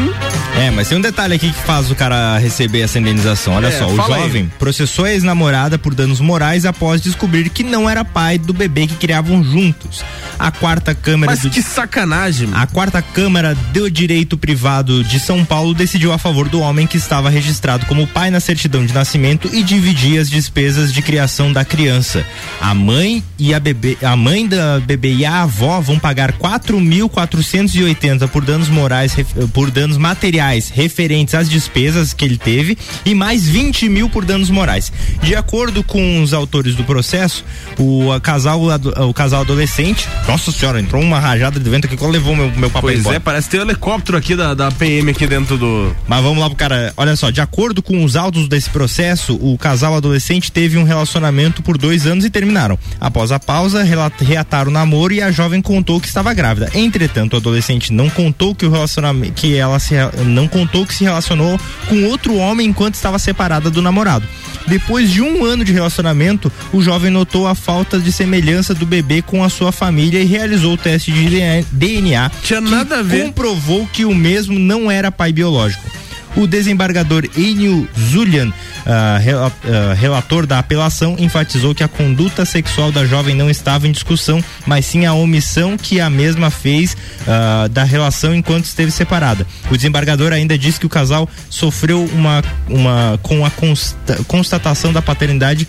[0.57, 3.55] É, mas tem um detalhe aqui que faz o cara receber essa indenização.
[3.55, 4.23] Olha É, só, o fala aí.
[4.23, 8.87] jovem processou a ex-namorada por danos morais após descobrir que não era pai do bebê
[8.87, 10.03] que criavam juntos.
[10.39, 12.49] A quarta Câmara Mas do que sacanagem.
[12.55, 16.97] A quarta Câmara do Direito Privado de São Paulo decidiu a favor do homem que
[16.97, 21.65] estava registrado como pai na certidão de nascimento e dividia as despesas de criação da
[21.65, 22.25] criança.
[22.61, 28.29] A mãe e a bebê, a mãe da bebê e a avó vão pagar 4.480
[28.29, 29.17] por danos morais,
[29.53, 34.51] por danos materiais referentes às despesas que ele teve e mais 20 mil por danos
[34.51, 34.93] morais.
[35.23, 37.45] De acordo com os autores do processo,
[37.79, 38.61] o casal,
[39.09, 42.71] o casal adolescente, nossa senhora, entrou uma rajada de vento aqui que levou meu, meu
[42.71, 43.17] papel Pois embora.
[43.17, 45.95] é, parece ter um helicóptero aqui da, da PM aqui dentro do.
[46.07, 46.93] Mas vamos lá pro cara.
[46.95, 51.63] Olha só, de acordo com os autos desse processo, o casal adolescente teve um relacionamento
[51.63, 52.79] por dois anos e terminaram.
[53.01, 56.71] Após a pausa, reataram o namoro e a jovem contou que estava grávida.
[56.75, 59.95] Entretanto, o adolescente não contou que o relacionamento, que ela se,
[60.27, 61.59] não contou que se relacionou
[61.89, 64.29] com outro homem enquanto estava separada do namorado.
[64.67, 69.23] Depois de um ano de relacionamento, o jovem notou a falta de semelhança do bebê
[69.23, 72.31] com a sua família e realizou o teste de DNA.
[72.43, 73.25] Tinha nada a ver.
[73.25, 76.01] Comprovou que o mesmo não era pai biológico.
[76.37, 78.53] O desembargador Enio Zulian,
[78.87, 83.89] ah, rela- ah, relator da apelação, enfatizou que a conduta sexual da jovem não estava
[83.89, 88.91] em discussão, mas sim a omissão que a mesma fez ah, da relação enquanto esteve
[88.91, 89.47] separada.
[89.71, 95.03] O desembargador ainda disse que o casal sofreu uma, uma com a consta- constatação da
[95.03, 95.67] paternidade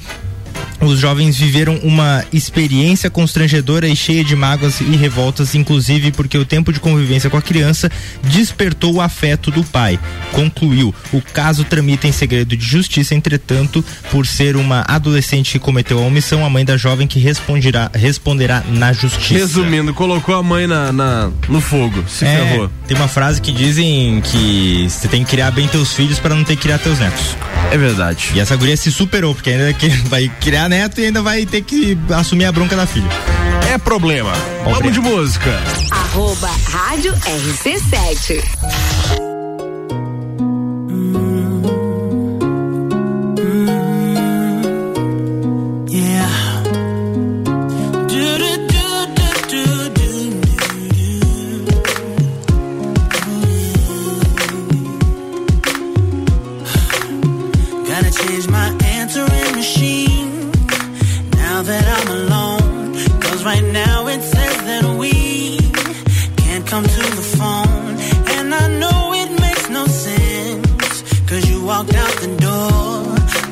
[0.81, 6.45] os jovens viveram uma experiência constrangedora e cheia de mágoas e revoltas, inclusive porque o
[6.45, 7.89] tempo de convivência com a criança
[8.23, 9.99] despertou o afeto do pai.
[10.31, 15.99] Concluiu: o caso tramita em segredo de justiça, entretanto, por ser uma adolescente que cometeu
[15.99, 19.33] a omissão, a mãe da jovem que responderá, responderá na justiça.
[19.39, 22.03] Resumindo, colocou a mãe na, na- no fogo.
[22.07, 22.69] Se É, ferrou.
[22.87, 26.43] tem uma frase que dizem que você tem que criar bem teus filhos para não
[26.43, 27.35] ter que criar teus netos.
[27.71, 28.31] É verdade.
[28.33, 31.61] E essa guria se superou, porque ainda que vai criar neto e ainda vai ter
[31.63, 33.09] que assumir a bronca da filha.
[33.69, 34.31] É problema.
[34.63, 35.51] Vamos de música.
[35.91, 39.30] Arroba Rádio RC7.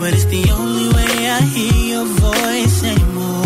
[0.10, 3.46] But it's the only way I hear your voice anymore.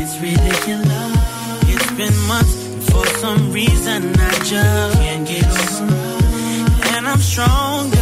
[0.00, 1.68] It's ridiculous.
[1.68, 2.56] It's been months.
[2.72, 5.92] And for some reason I just can't get over.
[6.96, 7.97] And I'm stronger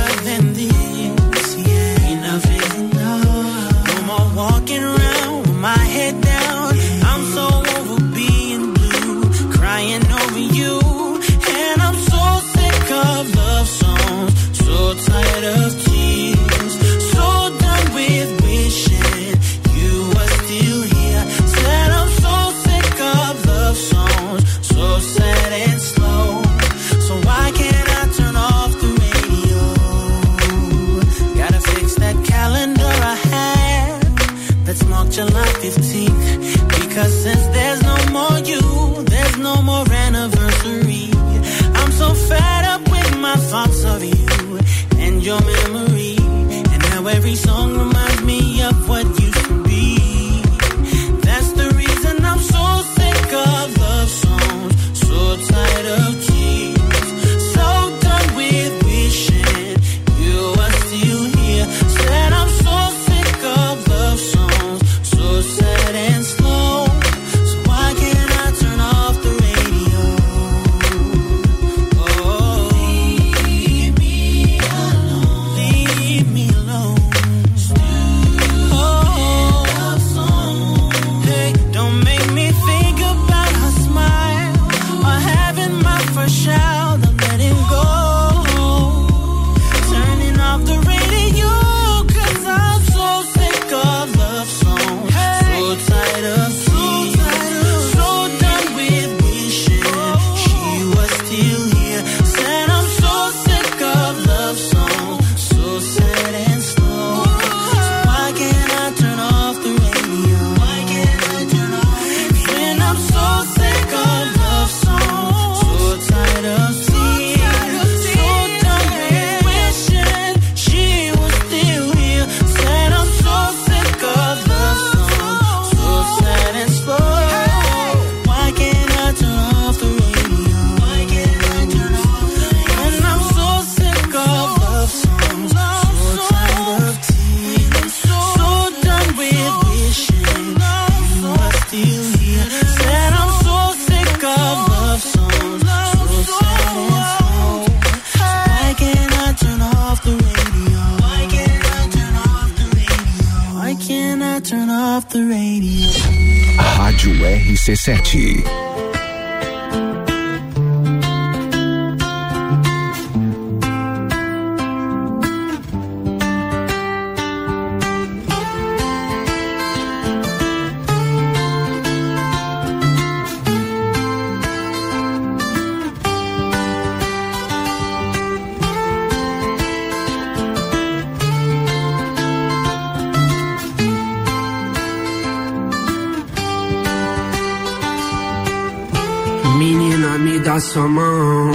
[189.54, 191.52] Menina, me dá sua mão.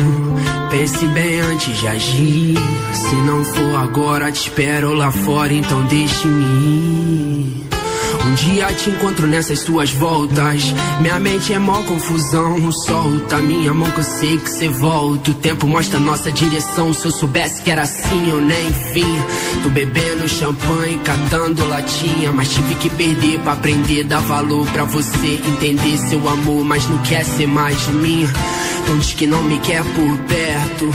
[0.69, 2.57] Pense bem antes de agir.
[2.93, 7.70] Se não for agora, te espero lá fora, então deixe-me ir.
[8.23, 10.63] Um dia te encontro nessas suas voltas.
[10.99, 12.71] Minha mente é mó confusão.
[12.71, 15.31] Solta minha mão que eu sei que cê volta.
[15.31, 16.93] O tempo mostra nossa direção.
[16.93, 19.21] Se eu soubesse que era assim, eu nem vim.
[19.63, 22.31] Tô bebendo champanhe, catando latinha.
[22.31, 24.03] Mas tive que perder pra aprender.
[24.03, 26.63] Dar valor pra você entender seu amor.
[26.63, 28.29] Mas não quer ser mais mim.
[28.87, 30.93] Não diz que não me quer por perto.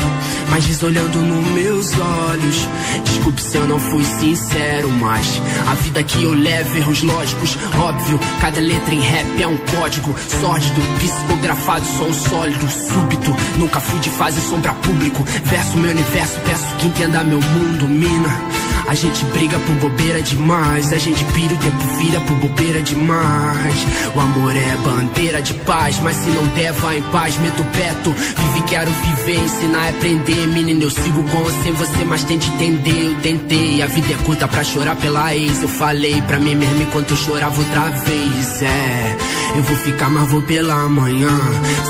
[0.50, 2.68] Mas diz olhando nos meus olhos.
[3.04, 8.20] Desculpe se eu não fui sincero, mas a vida que eu levo, erros lógicos, óbvio.
[8.40, 13.34] Cada letra em rap é um código sórdido, psicografado, som sólido, súbito.
[13.58, 15.22] Nunca fui de fase sombra público.
[15.44, 18.65] Verso meu universo, peço que entenda meu mundo, mina.
[18.89, 20.93] A gente briga por bobeira demais.
[20.93, 23.74] A gente pira o tempo vira por bobeira demais.
[24.14, 27.37] O amor é bandeira de paz, mas se não der, vai em paz.
[27.39, 30.47] Meto o peto, vive, quero viver, ensinar é aprender.
[30.47, 33.07] Menino, eu sigo com ou sem você, mas tente entender.
[33.07, 35.62] Eu tentei, a vida é curta pra chorar pela ex.
[35.62, 38.62] Eu falei pra mim mesmo enquanto eu chorava outra vez.
[38.62, 39.16] É,
[39.57, 41.37] eu vou ficar, mas vou pela manhã.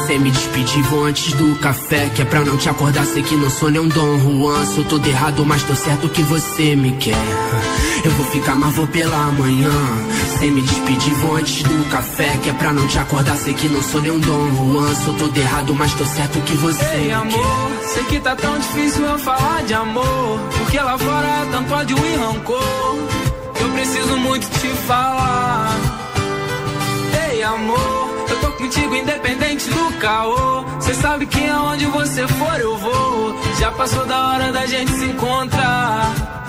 [0.06, 2.10] Sem me despedir, vou antes do café.
[2.14, 4.64] Que é pra não te acordar, sei que não sou nem um Dom Juan.
[4.66, 7.16] Sou todo errado, mas tô certo que você me quer.
[8.04, 9.70] Eu vou ficar, mas vou pela manhã.
[10.38, 12.36] Sem me despedir, vou antes do café.
[12.42, 14.94] Que é pra não te acordar, sei que não sou nem um Dom Juan.
[15.04, 17.32] Sou todo errado, mas tô certo que você Ei, me amor,
[17.80, 17.86] quer.
[17.88, 20.38] sei que tá tão difícil eu falar de amor.
[20.58, 22.98] Porque lá fora é tanto ódio e rancor.
[23.60, 25.74] Eu preciso muito te falar.
[27.30, 30.64] Ei, amor, eu tô contigo independente do caô.
[30.80, 33.36] Cê sabe que aonde você for eu vou.
[33.58, 36.45] Já passou da hora da gente se encontrar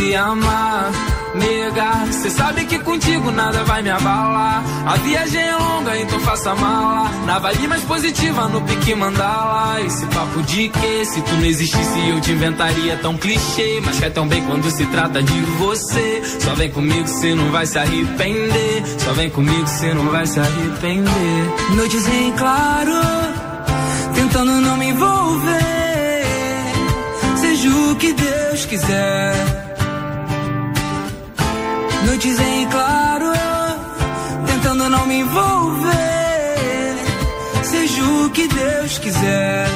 [0.00, 0.90] se amar.
[1.34, 4.64] Nega, cê sabe que contigo nada vai me abalar.
[4.86, 7.08] A viagem é longa, então faça mala.
[7.26, 9.80] Na vibe mais positiva, no pique mandala.
[9.82, 11.04] Esse papo de que?
[11.04, 13.80] Se tu não existisse, eu te inventaria tão clichê.
[13.84, 16.22] Mas quer tão bem quando se trata de você.
[16.40, 18.82] Só vem comigo, cê não vai se arrepender.
[18.98, 21.74] Só vem comigo, cê não vai se arrepender.
[21.76, 22.92] Noites em claro,
[24.14, 25.60] tentando não me envolver.
[27.36, 29.69] Seja o que Deus quiser.
[32.06, 33.32] Noites em claro,
[34.46, 35.90] tentando não me envolver.
[37.62, 39.66] Seja o que Deus quiser.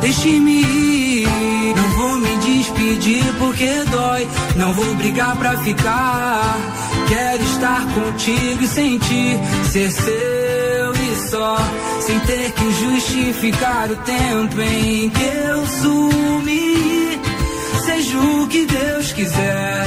[0.00, 4.28] Deixe-me ir, não vou me despedir porque dói.
[4.56, 6.56] Não vou brigar pra ficar.
[7.08, 9.38] Quero estar contigo e sentir
[9.70, 11.56] ser seu e só,
[12.00, 17.20] sem ter que justificar o tempo em que eu sumi.
[17.84, 19.86] Seja o que Deus quiser,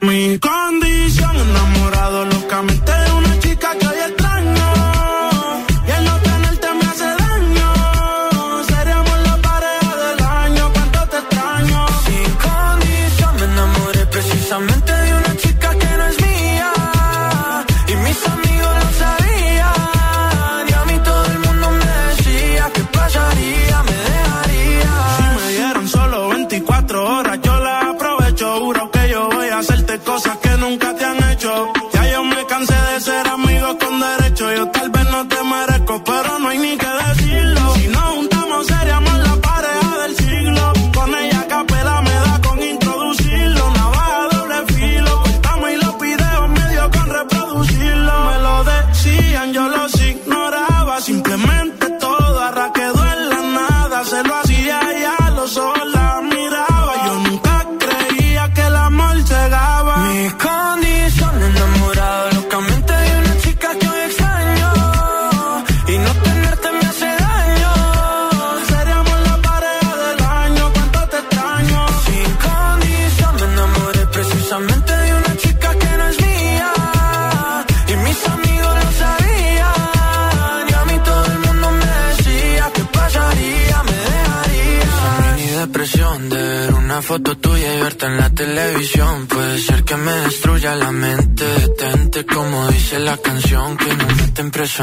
[0.00, 3.07] Mi condición, enamorado locamente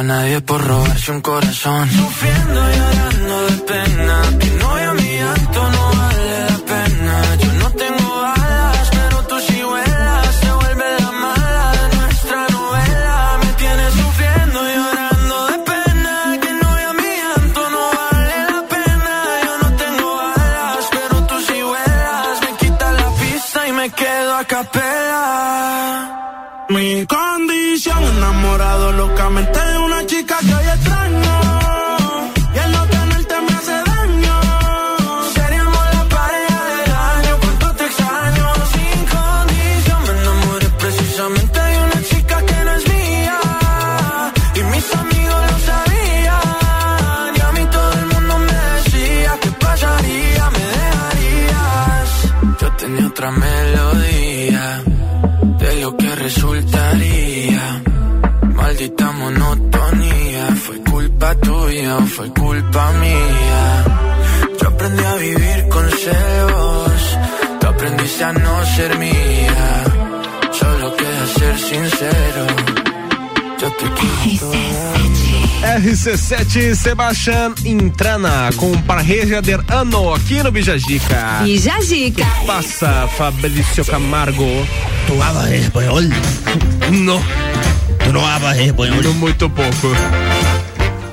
[0.04, 1.90] nadie por robarse un corazón.
[76.56, 81.42] RC7 Sebastian Intrana com Parreja der Ano aqui no Bijagica.
[81.44, 82.26] Bijagica.
[82.48, 84.46] Passa, Fabrício Camargo?
[85.06, 86.00] Tu hablas espanhol?
[87.04, 87.22] Não.
[88.06, 89.04] Tu não hablas espanhol?
[89.16, 89.92] Muito pouco.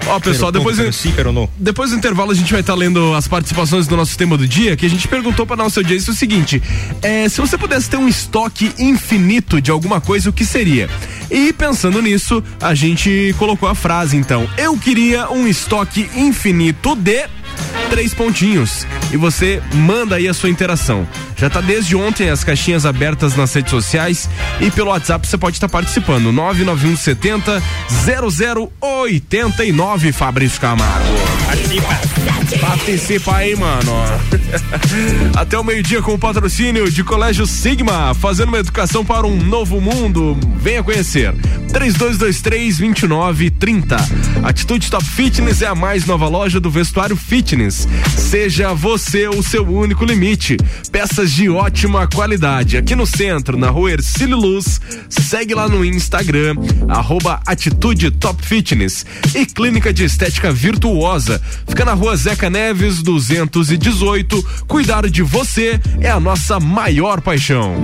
[0.06, 1.48] Ó, pessoal, Pero depois, pouco, pero sí, pero no.
[1.56, 4.76] depois do intervalo a gente vai estar lendo as participações do nosso tema do dia,
[4.76, 6.62] que a gente perguntou para nossa audiência o seguinte:
[7.00, 10.88] é, se você pudesse ter um estoque infinito de alguma coisa, o que seria?
[11.32, 17.26] E pensando nisso, a gente colocou a frase então: eu queria um estoque infinito de
[17.88, 18.86] três pontinhos.
[19.10, 21.08] E você manda aí a sua interação.
[21.42, 24.30] Já tá desde ontem as caixinhas abertas nas redes sociais
[24.60, 26.30] e pelo WhatsApp você pode estar participando.
[26.30, 27.60] 99170
[28.80, 31.04] 0089 Fabrício Camargo.
[31.44, 32.00] Participa.
[32.60, 33.92] Participa aí, mano.
[35.34, 39.80] Até o meio-dia com o patrocínio de Colégio Sigma, fazendo uma educação para um novo
[39.80, 40.38] mundo.
[40.58, 41.34] Venha conhecer.
[41.72, 43.96] 3223-2930.
[44.44, 47.88] Atitude Top Fitness é a mais nova loja do vestuário fitness.
[48.16, 50.56] Seja você o seu único limite.
[50.92, 52.76] Peças de ótima qualidade.
[52.76, 54.80] Aqui no centro, na rua Ercílio Luz.
[55.08, 56.56] Segue lá no Instagram,
[56.88, 59.06] arroba Atitude Top Fitness.
[59.34, 61.40] E Clínica de Estética Virtuosa.
[61.66, 64.64] Fica na rua Zeca Neves, 218.
[64.66, 67.82] Cuidar de você é a nossa maior paixão.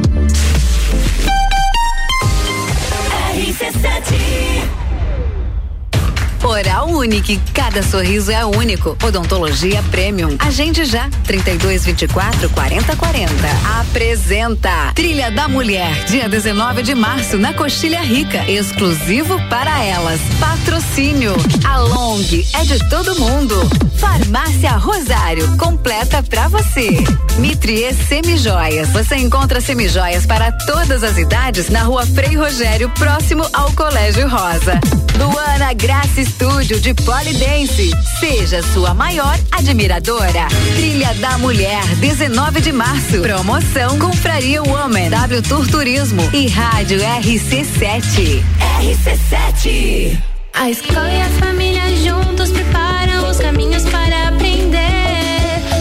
[6.49, 8.96] Oral Unique, cada sorriso é único.
[9.05, 10.34] Odontologia Premium.
[10.38, 13.32] Agende já, 32 24 40 40.
[13.80, 18.51] Apresenta Trilha da Mulher, dia 19 de março, na Coxilha Rica.
[18.51, 20.20] Exclusivo para elas.
[20.40, 21.34] Patrocínio.
[21.66, 22.18] A Long
[22.55, 23.55] é de todo mundo.
[23.99, 27.05] Farmácia Rosário, completa pra você.
[27.38, 28.88] Mitrie Semijoias.
[28.88, 34.80] Você encontra semijoias para todas as idades na rua Frei Rogério, próximo ao Colégio Rosa.
[35.18, 37.91] Luana Graça Estúdio de Polidense.
[38.20, 40.47] Seja sua maior admiradora.
[40.76, 43.20] Trilha da Mulher, 19 de março.
[43.20, 48.45] Promoção Confraria Woman, W Tour Turismo e Rádio RC7.
[48.80, 50.16] RC7.
[50.55, 54.78] A escola e a família juntos preparam os caminhos para aprender.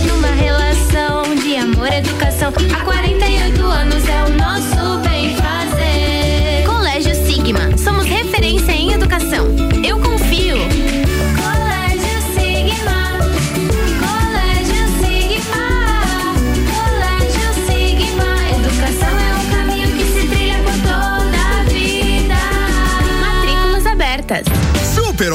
[0.08, 2.52] Numa relação de amor e educação.
[2.76, 4.17] Há 48 anos é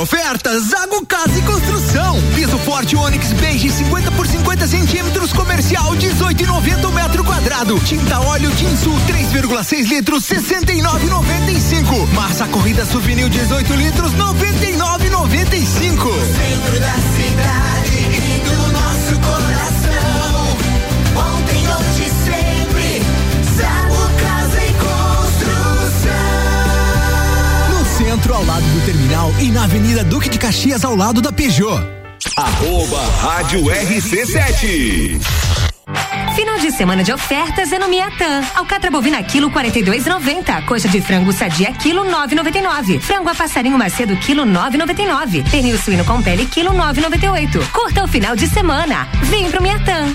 [0.03, 2.21] ofertas Zago Casa e Construção.
[2.35, 7.79] Piso forte Onix Beige 50 por 50 centímetros comercial 18,90 o metro quadrado.
[7.81, 12.09] Tinta óleo Tinsul 3,6 litros 69,95.
[12.15, 15.63] Massa corrida Suvinil 18 litros 99,95.
[15.63, 20.59] Centro da cidade e do nosso coração.
[21.15, 23.03] Ontem, hoje, sempre.
[23.57, 26.11] Zago Casa e Construção.
[27.71, 31.33] No centro, ao lado do terminal e na Avenida Duque de Caxias, ao lado da
[31.33, 31.81] Peugeot.
[32.37, 35.21] Arroba Rádio RC7.
[36.37, 38.43] Final de semana de ofertas é no Miatã.
[38.55, 40.65] Alcatra bovina quilo 42,90.
[40.67, 43.01] Coxa de frango sadia quilo 9,99.
[43.01, 45.51] Frango a passarinho macedo quilo 9,99.
[45.51, 47.71] Pernil suíno com pele quilo 9,98.
[47.73, 49.09] Curta o final de semana.
[49.25, 50.15] Vem pro Miatã.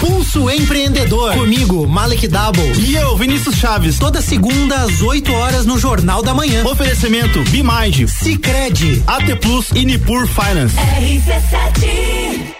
[0.00, 1.34] Pulso Empreendedor.
[1.34, 2.72] Comigo, Malek Double.
[2.78, 3.98] E eu, Vinícius Chaves.
[3.98, 6.64] Toda segunda às 8 horas no Jornal da Manhã.
[6.64, 10.74] Oferecimento Bimind, Cicred, AT Plus e Nipur Finance.
[10.76, 12.54] RC7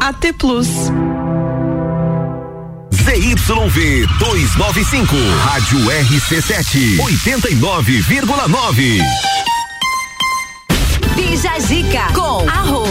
[0.00, 0.68] AT Plus.
[2.92, 9.00] ZYV 295, Rádio RC7, 89,9.
[11.36, 12.86] Bija Zica com arroba.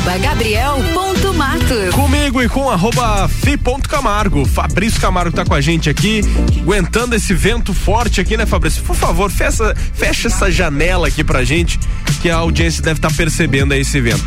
[1.94, 4.46] Comigo e com arroba fi.camargo.
[4.46, 6.22] Fabrício Camargo tá com a gente aqui,
[6.62, 8.84] aguentando esse vento forte aqui, né, Fabrício?
[8.84, 11.80] Por favor, fecha, fecha essa janela aqui pra gente,
[12.22, 14.24] que a audiência deve estar percebendo aí esse vento.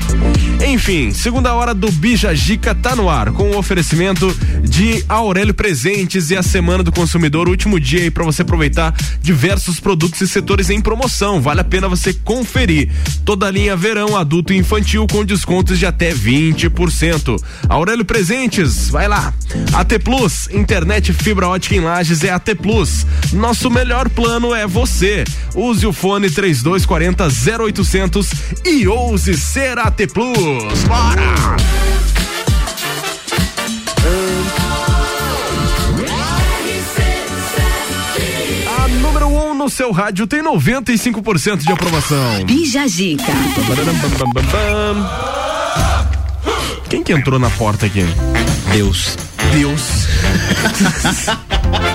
[0.67, 6.31] Enfim, segunda hora do Bija Gica tá no ar, com o oferecimento de Aurélio Presentes
[6.31, 10.71] e a Semana do Consumidor, último dia aí pra você aproveitar diversos produtos e setores
[10.71, 11.41] em promoção.
[11.41, 12.91] Vale a pena você conferir.
[13.25, 17.41] Toda a linha verão, adulto e infantil com descontos de até 20%.
[17.69, 19.33] Aurélio Presentes, vai lá.
[19.73, 23.07] AT Plus, internet fibra ótica em Lages é AT Plus.
[23.33, 25.25] Nosso melhor plano é você.
[25.55, 27.29] Use o fone 3240
[27.65, 28.31] 0800
[28.65, 30.85] e ouse ser AT Plus.
[30.87, 31.57] Bora!
[39.69, 42.43] No seu rádio tem 95% de aprovação.
[42.47, 43.31] Bija Zica.
[46.89, 48.03] Quem que entrou na porta aqui?
[48.73, 49.19] Deus.
[49.53, 50.09] Deus.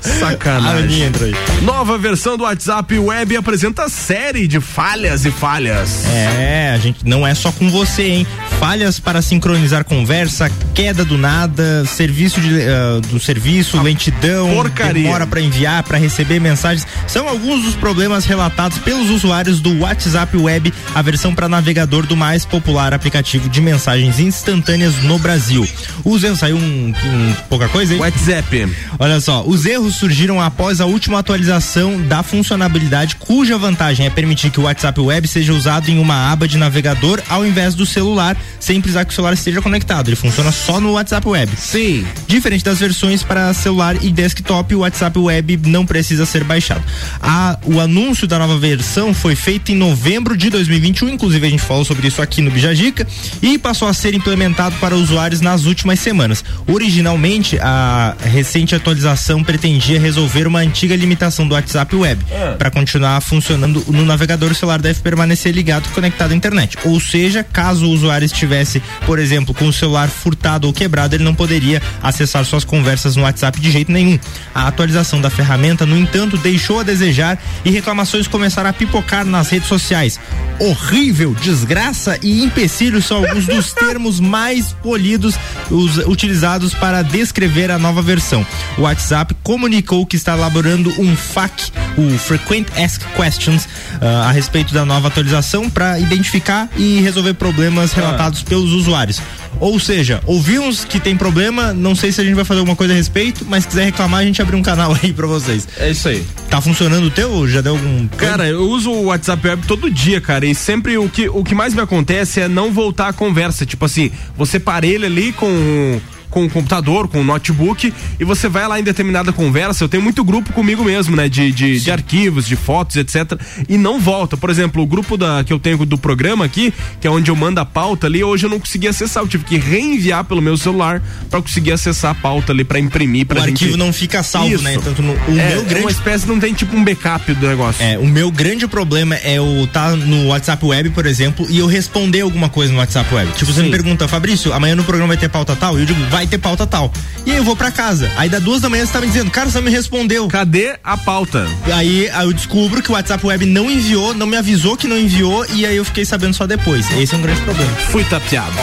[0.00, 1.02] Sacanagem.
[1.02, 1.34] A entra aí.
[1.62, 6.04] Nova versão do WhatsApp Web apresenta série de falhas e falhas.
[6.06, 8.26] É, a gente não é só com você, hein?
[8.58, 15.02] Falhas para sincronizar conversa, queda do nada, serviço de, ah, do serviço, lentidão, porcaria.
[15.02, 20.36] demora para enviar, para receber mensagens, são alguns dos problemas relatados pelos usuários do WhatsApp
[20.36, 25.66] Web, a versão para navegador do mais popular aplicativo de mensagens instantâneas no Brasil.
[26.04, 28.00] Os erros saiu um, um pouca coisa, hein?
[28.00, 28.68] WhatsApp.
[28.98, 34.50] Olha só, os erros surgiram após a última atualização da funcionalidade, cuja vantagem é permitir
[34.50, 38.36] que o WhatsApp Web seja usado em uma aba de navegador ao invés do celular,
[38.58, 40.08] sem precisar que o celular esteja conectado.
[40.08, 41.52] Ele funciona só no WhatsApp Web.
[41.56, 42.04] Sim.
[42.26, 46.82] Diferente das versões para celular e desktop, o WhatsApp Web não precisa ser baixado.
[47.22, 51.62] A- o anúncio da nova versão foi feito em novembro de 2021, inclusive a gente
[51.62, 53.06] falou sobre isso aqui no Bijagica,
[53.40, 56.44] e passou a ser implementado para usuários nas últimas semanas.
[56.66, 62.22] Originalmente, a recente atualização pretendia resolver uma antiga limitação do WhatsApp Web.
[62.58, 66.76] Para continuar funcionando no navegador, o celular deve permanecer ligado e conectado à internet.
[66.84, 71.24] Ou seja, caso o usuário estivesse, por exemplo, com o celular furtado ou quebrado, ele
[71.24, 74.18] não poderia acessar suas conversas no WhatsApp de jeito nenhum.
[74.54, 79.48] A atualização da ferramenta, no entanto, deixou a desejar e reclamações começaram a pipocar nas
[79.48, 80.20] redes sociais.
[80.58, 85.34] Horrível, desgraça e empecilho são alguns dos termos mais polidos
[85.70, 88.46] os- utilizados para descrever a nova versão.
[88.76, 93.68] O WhatsApp comunicou que está elaborando um FAQ, o Frequent Ask Questions,
[94.00, 99.20] ah, a respeito da nova atualização para identificar e resolver problemas relatados pelos usuários.
[99.60, 102.92] Ou seja, ouvimos que tem problema, não sei se a gente vai fazer alguma coisa
[102.92, 105.68] a respeito, mas se quiser reclamar, a gente abre um canal aí pra vocês.
[105.78, 106.24] É isso aí.
[106.50, 107.48] Tá funcionando o teu?
[107.48, 108.08] Já deu algum.
[108.08, 111.54] Cara, eu uso o WhatsApp Web todo dia, cara, e sempre o que, o que
[111.54, 113.64] mais me acontece é não voltar a conversa.
[113.64, 116.00] Tipo assim, você parelha ali com
[116.34, 119.84] com o computador, com o notebook, e você vai lá em determinada conversa.
[119.84, 121.28] Eu tenho muito grupo comigo mesmo, né?
[121.28, 123.40] De, de, de arquivos, de fotos, etc.
[123.68, 124.36] E não volta.
[124.36, 127.36] Por exemplo, o grupo da, que eu tenho do programa aqui, que é onde eu
[127.36, 129.22] mando a pauta ali, hoje eu não consegui acessar.
[129.22, 133.26] Eu tive que reenviar pelo meu celular pra conseguir acessar a pauta ali, pra imprimir.
[133.26, 133.62] Pra O gente...
[133.62, 134.64] arquivo não fica salvo, Isso.
[134.64, 134.76] né?
[134.82, 137.46] Tanto no, o é, meu é grande uma espécie, não tem tipo um backup do
[137.46, 137.80] negócio.
[137.80, 141.66] É, o meu grande problema é o tá no WhatsApp Web, por exemplo, e eu
[141.68, 143.32] responder alguma coisa no WhatsApp Web.
[143.34, 145.78] Tipo, você me pergunta, Fabrício, amanhã no programa vai ter pauta tal?
[145.78, 146.90] E eu digo, vai vai ter pauta tal.
[147.26, 148.10] E aí eu vou pra casa.
[148.16, 150.26] Aí da duas da manhã você tá me dizendo, cara, você não me respondeu.
[150.28, 151.46] Cadê a pauta?
[151.72, 154.98] Aí, aí eu descubro que o WhatsApp Web não enviou, não me avisou que não
[154.98, 156.90] enviou e aí eu fiquei sabendo só depois.
[156.98, 157.70] Esse é um grande problema.
[157.90, 158.54] Fui tapeado.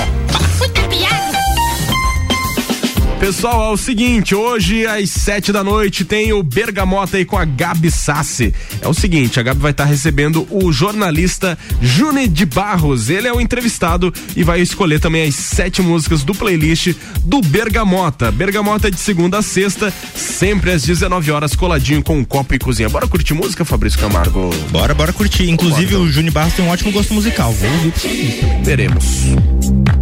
[3.22, 7.46] Pessoal, é o seguinte, hoje às sete da noite tem o Bergamota aí com a
[7.46, 8.52] Gabi Sassi.
[8.82, 13.12] É o seguinte, a Gabi vai estar recebendo o jornalista Juni de Barros.
[13.12, 18.32] Ele é o entrevistado e vai escolher também as sete músicas do playlist do Bergamota.
[18.32, 22.60] Bergamota é de segunda a sexta, sempre às 19 horas, coladinho com um copo e
[22.60, 22.90] cozinha.
[22.90, 24.50] Bora curtir música, Fabrício Camargo?
[24.72, 25.48] Bora, bora curtir.
[25.48, 27.54] Inclusive o Juni Barros tem um ótimo gosto musical.
[27.54, 28.64] Vou ouvir pra você.
[28.64, 30.01] Veremos.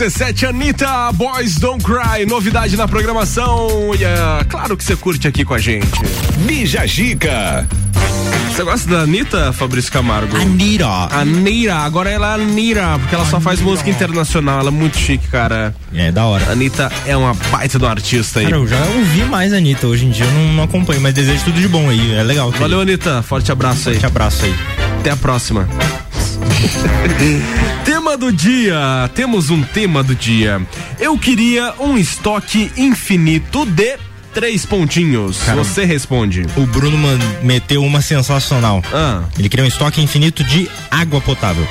[0.00, 3.94] RC7 Anitta, Boys Don't Cry, novidade na programação.
[3.94, 5.86] E é claro que você curte aqui com a gente.
[6.38, 7.68] Bija Gica.
[8.48, 10.34] Você gosta da Anitta, Fabrício Camargo?
[10.38, 10.86] Anitta.
[11.10, 15.28] Anitta, agora ela é Anitta, porque ela só faz música internacional, ela é muito chique,
[15.28, 15.74] cara.
[15.92, 16.46] É, da hora.
[16.46, 18.46] A Anitta é uma baita do artista aí.
[18.46, 21.12] Cara, eu já ouvi mais a Anitta, hoje em dia eu não, não acompanho, mas
[21.12, 22.50] desejo tudo de bom aí, é legal.
[22.52, 23.96] Valeu, Anitta, forte abraço aí.
[23.96, 24.54] Forte abraço aí.
[24.98, 25.68] Até a próxima.
[28.10, 29.10] tema do dia.
[29.14, 30.60] Temos um tema do dia.
[30.98, 33.98] Eu queria um estoque infinito de
[34.34, 35.38] três pontinhos.
[35.38, 35.62] Caramba.
[35.62, 36.44] Você responde.
[36.56, 36.98] O Bruno
[37.42, 38.82] meteu uma sensacional.
[38.92, 39.24] Ah.
[39.38, 41.66] Ele queria um estoque infinito de água potável.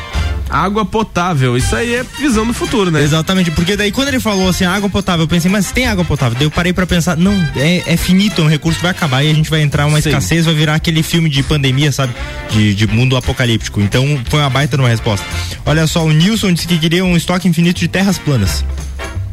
[0.50, 1.56] Água potável.
[1.56, 3.04] Isso aí é visão do futuro, né?
[3.04, 6.36] Exatamente, porque daí quando ele falou assim, água potável, eu pensei, mas tem água potável?
[6.38, 9.24] Daí eu parei pra pensar, não, é, é finito, é um recurso que vai acabar
[9.24, 10.10] e a gente vai entrar uma Sim.
[10.10, 12.14] escassez, vai virar aquele filme de pandemia, sabe?
[12.50, 13.80] De, de mundo apocalíptico.
[13.80, 15.26] Então foi uma baita numa resposta.
[15.66, 18.66] Olha só, o Nilson disse que queria um estoque infinito de terras planas.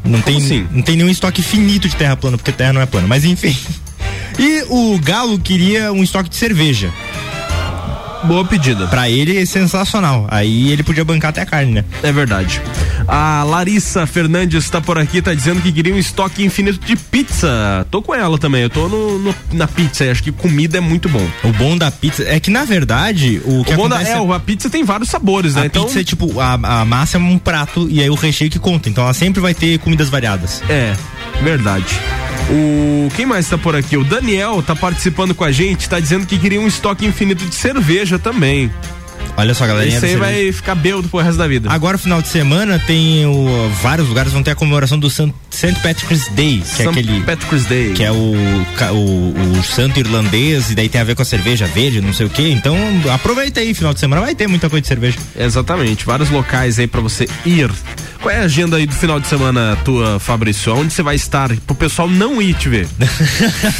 [0.04, 0.66] Não tem, assim?
[0.70, 3.56] não tem nenhum estoque finito de terra plana, porque terra não é plana, mas enfim.
[4.38, 6.92] E o Galo queria um estoque de cerveja.
[8.24, 8.86] Boa pedida.
[8.88, 10.26] Pra ele é sensacional.
[10.30, 11.84] Aí ele podia bancar até a carne, né?
[12.02, 12.60] É verdade.
[13.06, 17.86] A Larissa Fernandes está por aqui, tá dizendo que queria um estoque infinito de pizza.
[17.90, 20.80] Tô com ela também, eu tô no, no- na pizza e acho que comida é
[20.80, 21.24] muito bom.
[21.44, 24.20] O bom da pizza é que, na verdade, o que o bom da, acontece é,
[24.20, 25.62] o- a pizza tem vários sabores, né?
[25.62, 28.50] A então, pizza é tipo, a, a massa é um prato e aí o recheio
[28.50, 28.88] que conta.
[28.88, 30.62] Então ela sempre vai ter comidas variadas.
[30.68, 30.94] É,
[31.42, 31.86] verdade.
[32.50, 33.96] O quem mais tá por aqui?
[33.96, 37.54] O Daniel tá participando com a gente, tá dizendo que queria um estoque infinito de
[37.54, 38.70] cerveja também.
[39.36, 39.96] Olha só, galerinha.
[39.96, 41.70] Isso aí vai ficar bêbado pro resto da vida.
[41.70, 45.32] Agora, final de semana, tem o, vários lugares vão ter a comemoração do St.
[45.56, 45.74] St.
[45.82, 46.88] Patrick's Day, que é St.
[46.90, 47.20] aquele.
[47.22, 47.92] Patrick's Day.
[47.94, 51.66] Que é o, o, o santo irlandês, e daí tem a ver com a cerveja
[51.66, 52.50] verde, não sei o que.
[52.50, 52.76] Então,
[53.10, 55.16] aproveita aí, final de semana vai ter muita coisa de cerveja.
[55.34, 57.70] Exatamente, vários locais aí pra você ir.
[58.20, 60.74] Qual é a agenda aí do final de semana tua, Fabrício?
[60.74, 61.54] Onde você vai estar?
[61.66, 62.88] Pro pessoal não ir te ver.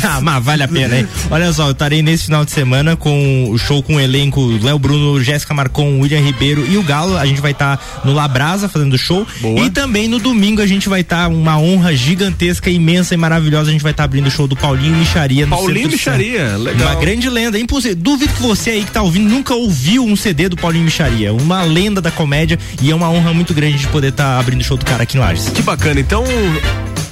[0.05, 1.09] Ah, Mas vale a pena, hein?
[1.31, 4.78] Olha só, eu estarei nesse final de semana com o show com o elenco Léo
[4.78, 7.16] Bruno, Jéssica Marcon, William Ribeiro e o Galo.
[7.16, 9.27] A gente vai estar no Labrasa fazendo show.
[9.65, 13.70] E também no domingo a gente vai estar uma honra gigantesca, imensa e maravilhosa.
[13.70, 15.88] A gente vai estar abrindo o show do Paulinho Micharia no Paulinho.
[15.88, 16.88] Micharia, legal.
[16.93, 17.97] Uma grande lenda, é impossível.
[17.97, 21.32] Duvido que você aí que tá ouvindo nunca ouviu um CD do Paulinho Micharia.
[21.32, 24.64] Uma lenda da comédia e é uma honra muito grande de poder estar abrindo o
[24.64, 25.48] show do cara aqui em Lages.
[25.51, 25.98] Que bacana.
[26.01, 26.24] Então,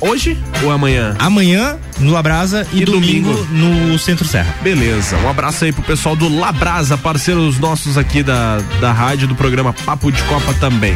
[0.01, 1.16] hoje ou amanhã?
[1.18, 3.90] Amanhã no Labrasa e, E domingo, domingo?
[3.90, 4.55] no Centro Serra.
[4.62, 9.35] Beleza, um abraço aí pro pessoal do Labrasa, parceiros nossos aqui da, da rádio, do
[9.35, 10.94] programa Papo de Copa também.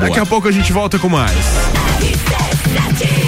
[0.00, 1.34] Daqui a pouco a gente volta com mais
[2.74, 3.23] sete.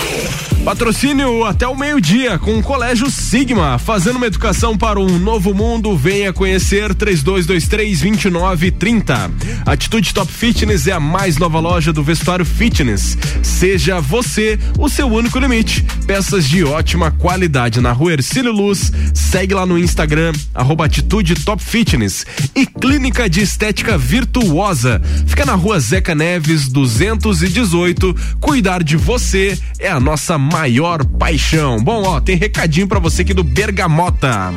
[0.67, 5.97] Patrocínio até o meio-dia com o Colégio Sigma, fazendo uma educação para um novo mundo.
[5.97, 9.31] Venha conhecer 3223-2930.
[9.65, 13.17] Atitude Top Fitness é a mais nova loja do vestuário fitness.
[13.45, 15.85] Seja você o seu único limite.
[16.05, 18.91] Peças de ótima qualidade na rua Ercílio Luz.
[19.15, 22.27] Segue lá no Instagram, arroba Atitude Top Fitness.
[22.57, 25.01] E Clínica de Estética Virtuosa.
[25.29, 28.17] Fica na rua Zeca Neves, 218.
[28.41, 31.77] Cuidar de você é a nossa maior paixão.
[31.77, 34.55] Bom, ó, tem recadinho pra você aqui do Bergamota.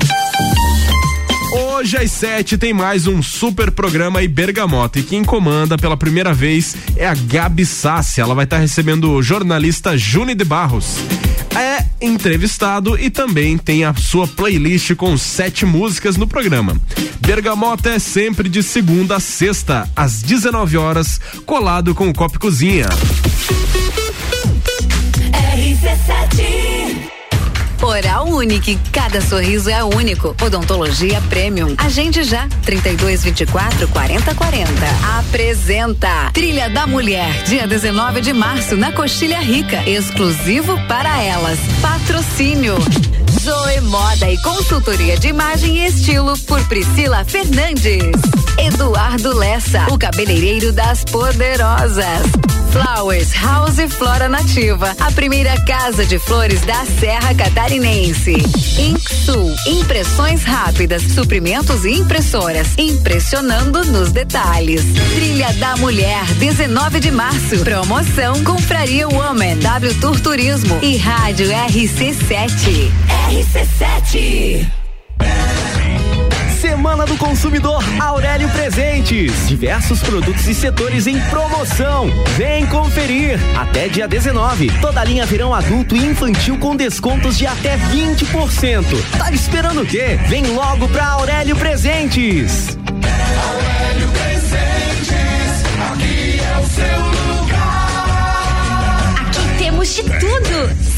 [1.52, 6.34] Hoje às sete tem mais um super programa aí Bergamota e quem comanda pela primeira
[6.34, 8.22] vez é a Gabi Sassi.
[8.22, 10.96] Ela vai estar recebendo o jornalista Juni de Barros.
[11.54, 16.78] É entrevistado e também tem a sua playlist com sete músicas no programa.
[17.20, 22.88] Bergamota é sempre de segunda a sexta, às 19 horas, colado com o Copo Cozinha.
[27.82, 30.36] Oral Unique, cada sorriso é único.
[30.44, 31.76] Odontologia Premium.
[31.78, 34.70] Agende já, 3224 4040.
[35.18, 39.82] Apresenta Trilha da Mulher, dia 19 de março, na Coxilha Rica.
[39.90, 41.58] Exclusivo para elas.
[41.82, 42.76] Patrocínio.
[43.42, 48.12] Zoe Moda e Consultoria de Imagem e Estilo por Priscila Fernandes.
[48.58, 52.59] Eduardo Lessa, o cabeleireiro das poderosas.
[52.72, 58.34] Flowers House Flora Nativa, a primeira casa de flores da Serra Catarinense.
[58.78, 64.84] Inksul, impressões rápidas, suprimentos e impressoras, impressionando nos detalhes.
[65.16, 67.58] Trilha da Mulher, 19 de março.
[67.64, 72.92] Promoção Confraria Woman, W Tour Turismo e Rádio RC7.
[73.32, 74.80] RC7.
[76.60, 79.48] Semana do Consumidor Aurélio Presentes.
[79.48, 82.10] Diversos produtos e setores em promoção.
[82.36, 83.40] Vem conferir.
[83.58, 84.70] Até dia 19.
[84.82, 88.84] Toda linha verão adulto e infantil com descontos de até 20%.
[89.18, 90.20] Tá esperando o quê?
[90.28, 92.78] Vem logo pra Aurélio Presentes.
[92.78, 95.64] Aurélio Presentes,
[95.94, 97.00] aqui é o seu
[97.38, 97.80] lugar.
[99.86, 100.89] de tudo.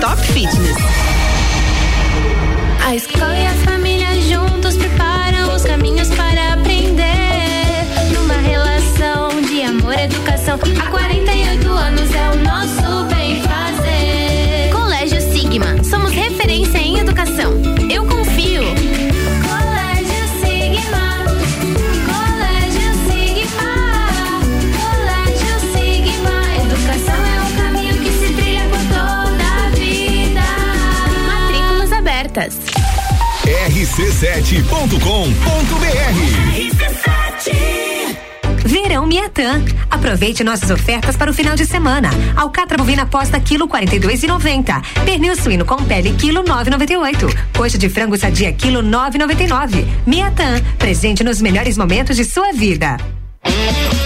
[0.00, 0.76] Top Fitness.
[2.84, 7.04] A escola e a família juntos preparam os caminhos para aprender.
[8.12, 14.70] Numa relação de amor e educação, há 48 anos é o nosso bem fazer.
[14.72, 17.52] Colégio Sigma, somos referência em educação.
[32.36, 32.58] Matrículas abertas.
[33.46, 34.66] rc7.com.br
[38.64, 39.62] Verão Miatã.
[39.90, 42.10] Aproveite nossas ofertas para o final de semana.
[42.36, 44.82] Alcatra bovina posta quilo 42,90.
[45.04, 47.34] Pernil suíno com pele quilo 9,98.
[47.56, 49.86] Coxa de frango sadia quilo 9,99.
[50.06, 52.96] Miatã, presente nos melhores momentos de sua vida.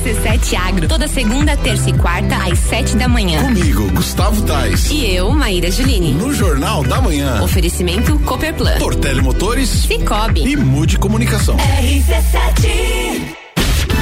[0.00, 3.42] RC7 Agro, toda segunda, terça e quarta, às sete da manhã.
[3.42, 4.90] Comigo, Gustavo Tais.
[4.90, 6.14] E eu, Maíra Juline.
[6.14, 7.42] No Jornal da Manhã.
[7.42, 8.78] Oferecimento Copperplan.
[8.78, 9.68] Portele Motores.
[9.68, 10.42] Cicobi.
[10.46, 11.56] E Mude Comunicação.
[11.58, 13.39] RC7.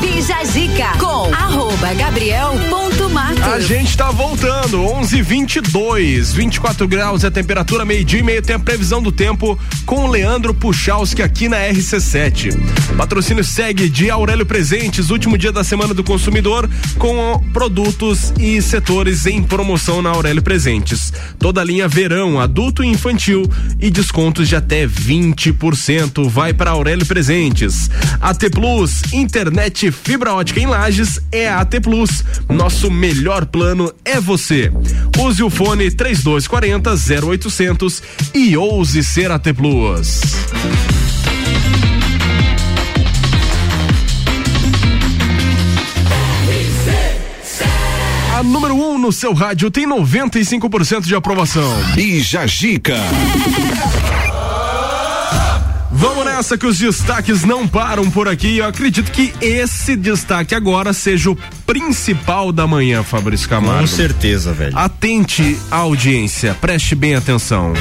[0.00, 3.42] Bija Zica com arroba gabriel.matos.
[3.42, 8.54] A gente tá voltando, 11 22 24 graus é a temperatura, meio-dia e meio tem
[8.54, 12.56] a previsão do tempo com Leandro Puchalski aqui na RC7.
[12.96, 16.68] Patrocínio segue de Aurélio Presentes, último dia da semana do consumidor,
[16.98, 21.12] com produtos e setores em promoção na Aurélio Presentes.
[21.38, 23.48] Toda linha verão, adulto e infantil
[23.80, 26.28] e descontos de até 20%.
[26.28, 27.90] Vai para Aurélio Presentes.
[28.20, 32.24] AT Plus, internet fibra ótica em Lages é AT Plus.
[32.48, 34.72] Nosso melhor plano é você.
[35.18, 36.94] Use o fone 3240
[37.26, 38.02] 0800
[38.34, 40.20] e ouse ser AT Plus.
[48.38, 51.68] A número 1 um no seu rádio tem 95% de aprovação.
[51.94, 52.96] Bija Gica.
[55.98, 58.58] Vamos nessa que os destaques não param por aqui.
[58.58, 63.80] Eu acredito que esse destaque agora seja o principal da manhã, Fabrício Camargo.
[63.80, 64.78] Com certeza, velho.
[64.78, 67.72] Atente à audiência, preste bem atenção.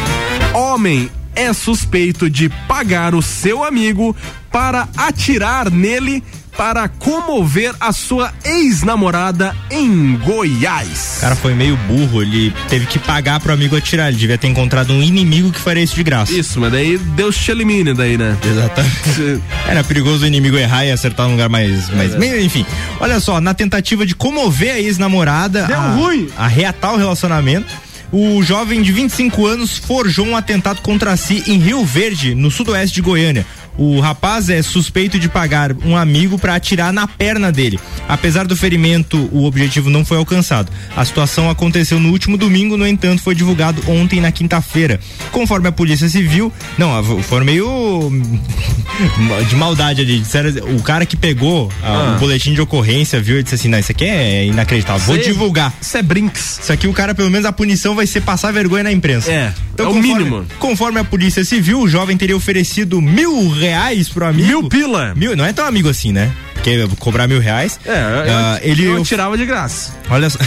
[0.52, 4.16] Homem é suspeito de pagar o seu amigo
[4.52, 6.24] para atirar nele
[6.58, 11.18] para comover a sua ex-namorada em Goiás.
[11.18, 14.08] O cara foi meio burro, ele teve que pagar pro amigo atirar.
[14.08, 16.34] Ele devia ter encontrado um inimigo que faria isso de graça.
[16.34, 18.36] Isso, mas daí Deus te elimine daí, né?
[18.44, 19.42] Exatamente.
[19.70, 21.90] Era perigoso o inimigo errar e acertar num lugar mais.
[21.92, 22.16] mais...
[22.16, 22.42] É.
[22.42, 22.66] Enfim,
[23.00, 25.66] olha só, na tentativa de comover a ex-namorada.
[25.66, 26.28] Deu a, ruim.
[26.36, 27.88] A reatar o relacionamento.
[28.12, 32.96] O jovem de 25 anos forjou um atentado contra si em Rio Verde, no sudoeste
[32.96, 33.46] de Goiânia.
[33.78, 37.80] O rapaz é suspeito de pagar um amigo para atirar na perna dele.
[38.08, 40.72] Apesar do ferimento, o objetivo não foi alcançado.
[40.96, 45.00] A situação aconteceu no último domingo, no entanto, foi divulgado ontem na quinta-feira.
[45.32, 48.10] Conforme a Polícia Civil, não, foram meio
[49.48, 50.20] de maldade ali.
[50.20, 53.78] Disseram, o cara que pegou ah, o boletim de ocorrência viu e disse assim: "Não,
[53.78, 55.06] isso aqui é inacreditável.
[55.06, 55.74] Vou aí- divulgar.
[55.80, 56.60] Isso é brinks.
[56.64, 59.32] Isso aqui o cara pelo menos a punição vai ser passar vergonha na imprensa.
[59.32, 60.46] É, é o conforme- mínimo.
[60.60, 63.67] Conforme a polícia civil, o jovem teria oferecido mil reais
[64.14, 64.48] pro amigo.
[64.48, 65.14] Mil pila?
[65.16, 66.32] Mil, não é tão amigo assim, né?
[66.58, 67.80] Porque cobrar mil reais.
[67.86, 69.94] É, eu, ah, ele eu tirava de graça.
[70.10, 70.38] Olha só.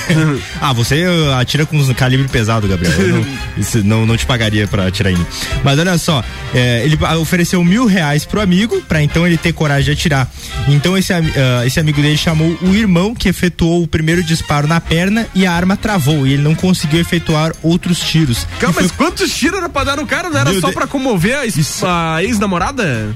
[0.60, 2.92] ah, você uh, atira com um calibre pesado, Gabriel.
[2.98, 3.26] Não,
[3.56, 5.26] isso não, não te pagaria pra atirar em mim.
[5.62, 6.24] Mas olha só,
[6.54, 10.28] é, ele ah, ofereceu mil reais pro amigo, pra então ele ter coragem de atirar.
[10.68, 11.20] Então esse, ah,
[11.64, 15.52] esse amigo dele chamou o irmão que efetuou o primeiro disparo na perna e a
[15.52, 18.46] arma travou e ele não conseguiu efetuar outros tiros.
[18.58, 20.30] Calma, foi- mas quantos tiros era pra dar no cara?
[20.30, 20.74] Não era Meu só Deus.
[20.74, 23.14] pra comover a, a ex-namorada?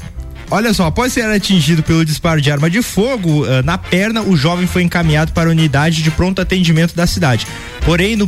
[0.51, 4.37] Olha só, após ser atingido pelo disparo de arma de fogo ah, na perna, o
[4.37, 7.47] jovem foi encaminhado para a unidade de pronto atendimento da cidade.
[7.85, 8.27] Porém, no,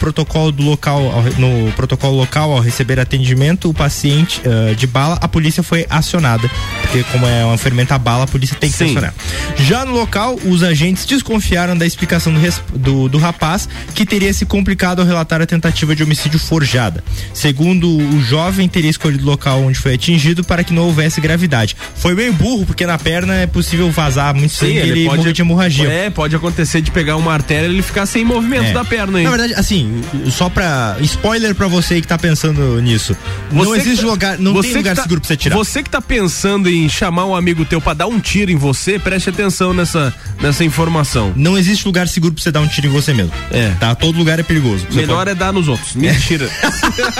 [0.00, 1.00] protocolo do local,
[1.38, 6.50] no protocolo local, ao receber atendimento, o paciente ah, de bala, a polícia foi acionada,
[6.82, 8.90] porque como é uma fermenta a bala, a polícia tem que Sim.
[8.90, 9.14] acionar.
[9.58, 14.44] Já no local, os agentes desconfiaram da explicação do, do, do rapaz, que teria se
[14.44, 17.04] complicado ao relatar a tentativa de homicídio forjada.
[17.32, 21.76] Segundo o jovem, teria escolhido o local onde foi atingido para que não houvesse gravidade.
[21.94, 25.42] Foi meio burro, porque na perna é possível vazar muito sangue e ele, morrer de
[25.42, 25.88] hemorragia.
[25.88, 28.72] É, pode acontecer de pegar uma artéria e ele ficar sem movimento É.
[28.72, 29.24] da perna aí.
[29.24, 30.96] Na verdade, assim, só pra.
[31.00, 33.16] Spoiler pra você aí que tá pensando nisso.
[33.52, 35.56] não Você que existe tá- lugar, não você tem lugar tá- seguro pra você tirar.
[35.56, 38.98] Você que tá pensando em chamar um amigo teu pra dar um tiro em você,
[38.98, 41.32] preste atenção nessa, nessa informação.
[41.36, 43.32] Não existe lugar seguro pra você dar um tiro em você mesmo.
[43.50, 43.70] É.
[43.80, 43.94] Tá?
[43.94, 44.86] Todo lugar é perigoso.
[44.92, 45.94] Melhor pode- é dar nos outros.
[45.94, 46.48] Mentira.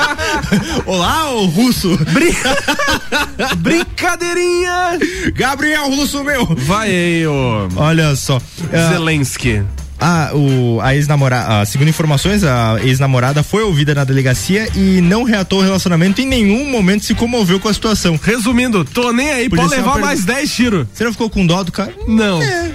[0.86, 1.98] Olá, ô russo!
[3.58, 4.98] Brincadeirinha!
[5.34, 6.46] Gabriel Russo, meu!
[6.46, 7.68] Vai aí, ô.
[7.76, 8.40] Olha só.
[8.72, 9.62] ah, Zelensky.
[10.00, 15.58] A, o, a ex-namorada, segundo informações, a ex-namorada foi ouvida na delegacia e não reatou
[15.58, 18.18] o relacionamento em nenhum momento se comoveu com a situação.
[18.22, 20.86] Resumindo, tô nem aí, pode levar pergu- mais 10 tiros.
[20.94, 21.92] Você não ficou com dó do cara?
[22.08, 22.40] Não.
[22.42, 22.70] É,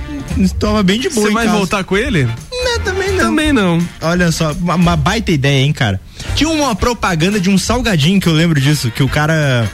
[0.59, 1.27] tava bem de boa.
[1.27, 1.57] Você vai casa.
[1.57, 2.29] voltar com ele?
[2.51, 3.17] Não, também não.
[3.17, 3.87] Também não.
[4.01, 5.99] Olha só, uma, uma baita ideia, hein, cara.
[6.35, 9.67] Tinha uma propaganda de um salgadinho que eu lembro disso, que o cara.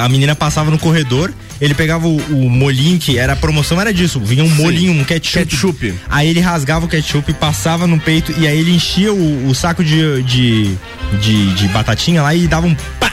[0.00, 3.92] A menina passava no corredor, ele pegava o, o molhinho, que era a promoção, era
[3.92, 4.20] disso.
[4.20, 5.44] Vinha um molhinho, um ketchup.
[5.46, 5.94] Ketchup.
[6.08, 9.82] Aí ele rasgava o ketchup, passava no peito e aí ele enchia o, o saco
[9.84, 10.74] de, de,
[11.20, 13.10] de, de batatinha lá e dava um pá!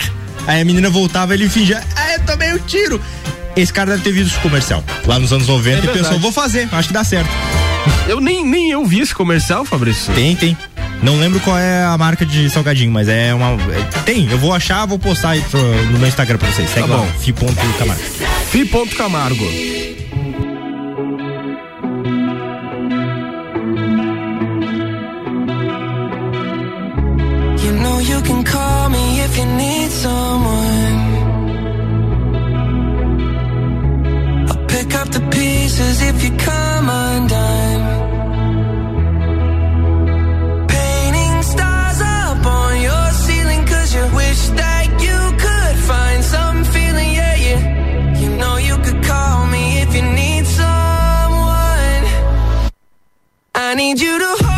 [0.48, 3.00] Aí a menina voltava ele fingia, ah, eu tomei um tiro.
[3.56, 6.00] Esse cara deve ter visto esse comercial lá nos anos 90 É e verdade.
[6.04, 7.30] pensou, vou fazer, acho que dá certo.
[8.08, 10.14] Eu nem, nem eu vi esse comercial, Fabrício.
[10.14, 10.58] Tem, tem.
[11.04, 13.52] Não lembro qual é a marca de salgadinho, mas é uma.
[13.74, 15.60] é- tem, eu vou achar, vou postar aí pro-
[15.92, 16.70] no meu Instagram pra vocês.
[16.70, 17.08] Segue Tá lá, bom.
[17.20, 18.04] fi.camargo.
[18.52, 19.46] Fi.camargo.
[27.64, 30.98] You know you can call me if you need someone.
[34.50, 37.51] I'll pick up the pieces if you come undone.
[53.72, 54.51] I need you to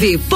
[0.00, 0.29] 89.9.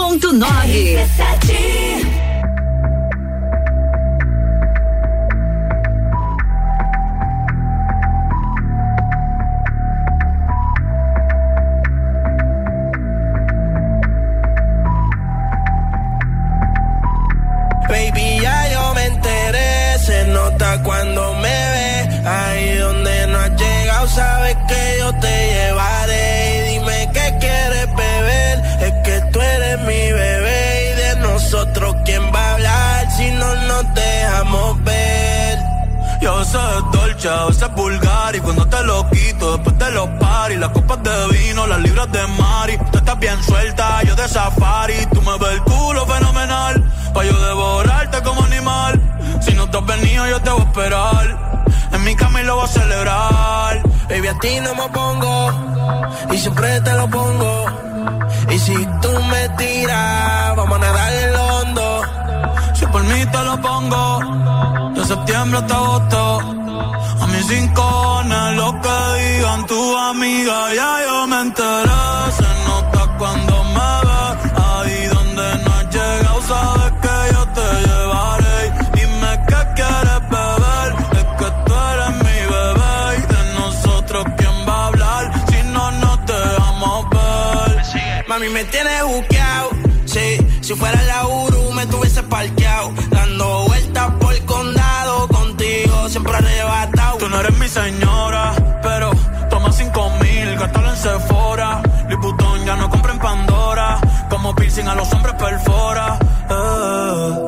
[88.35, 89.70] Mami, me tienes buqueado.
[90.06, 92.93] Sí, si fuera la Uru, me tuviese parqueado.
[93.11, 95.28] Dando vueltas por el condado.
[95.28, 97.19] Contigo siempre arrebatado.
[97.19, 98.52] Tú no eres mi señora,
[98.82, 99.12] pero
[99.51, 101.82] toma cinco mil, gástalo en Sephora.
[102.09, 106.19] Liputón ya no compra en Pandora, como piercing a los hombres perfora.
[106.51, 107.39] Eh.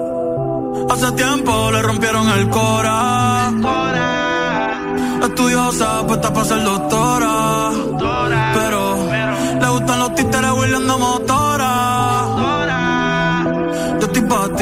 [0.89, 3.51] Hace tiempo le rompieron el cora.
[5.21, 7.71] Estudiosa, puesta para ser doctora.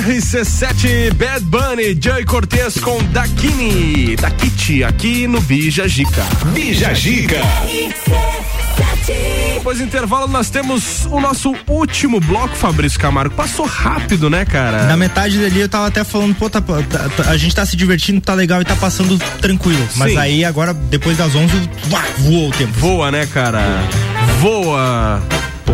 [0.00, 6.24] RC7 Bad Bunny, Joey Cortez com Dakini, Dakiti, aqui no Bija Gica.
[6.54, 7.36] Bija Gica.
[9.54, 13.34] Depois do intervalo, nós temos o nosso último bloco, Fabrício Camargo.
[13.34, 14.84] Passou rápido, né, cara?
[14.84, 17.76] Na metade dali eu tava até falando, pô, tá- tá- tá- a gente tá se
[17.76, 19.86] divertindo, tá legal e tá passando tranquilo.
[19.96, 20.18] Mas Sim.
[20.18, 21.54] aí agora, depois das 11,
[21.92, 22.72] uá, voou o tempo.
[22.78, 23.60] Voa, né, cara?
[24.40, 25.22] Voa.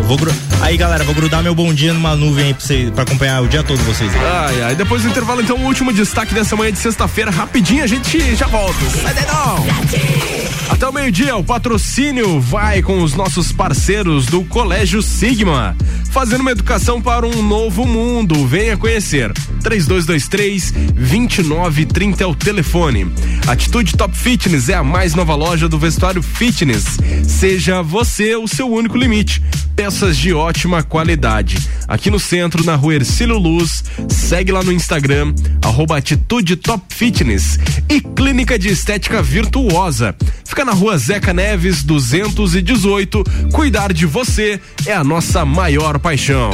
[0.07, 3.41] Vou gru- Aí, galera, vou grudar meu bom dia numa nuvem aí pra, pra acompanhar
[3.41, 4.11] o dia todo vocês.
[4.15, 4.75] Ai, ai.
[4.75, 7.31] Depois do intervalo, então, o último destaque dessa manhã de sexta-feira.
[7.31, 8.79] Rapidinho, a gente já volta.
[9.01, 10.48] Sai daí não.
[10.69, 15.75] Até o meio-dia, o patrocínio vai com os nossos parceiros do Colégio Sigma.
[16.11, 18.47] Fazendo uma educação para um novo mundo.
[18.47, 19.33] Venha conhecer.
[19.63, 23.11] 3223 2930 é o telefone.
[23.47, 26.97] Atitude Top Fitness é a mais nova loja do vestuário fitness.
[27.27, 29.41] Seja você o seu único limite.
[29.75, 31.57] Peças de ótima qualidade.
[31.87, 33.83] Aqui no centro, na rua Ercílio Luz.
[34.09, 35.33] Segue lá no Instagram,
[35.63, 37.57] arroba Atitude Top Fitness.
[37.87, 40.15] E Clínica de Estética Virtuosa.
[40.43, 43.23] Fica na rua Zeca Neves, 218.
[43.51, 46.51] Cuidar de você é a nossa maior paixão.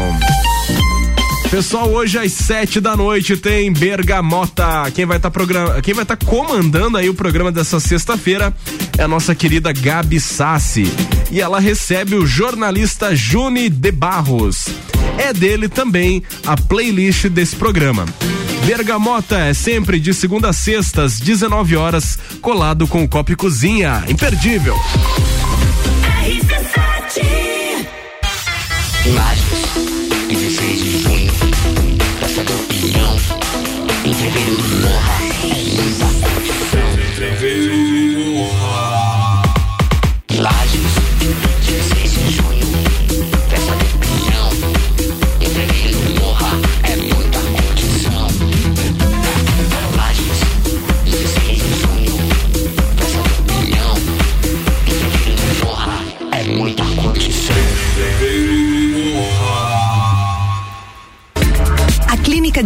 [1.50, 4.92] Pessoal, hoje às sete da noite tem Bergamota.
[4.94, 5.82] Quem vai estar programa...
[5.82, 8.54] quem vai estar comandando aí o programa dessa sexta-feira
[8.98, 10.92] é a nossa querida Gabi Sassi.
[11.32, 14.68] E ela recebe o jornalista Juni de Barros.
[15.18, 18.06] É dele também a playlist desse programa.
[18.66, 23.36] Bergamota é sempre de segunda a sexta às 19 horas, colado com o Copo e
[23.36, 24.04] Cozinha.
[24.08, 24.76] Imperdível.
[29.06, 31.32] Imagens, 16 de junho,
[32.20, 32.66] Praça do
[37.54, 37.95] linda.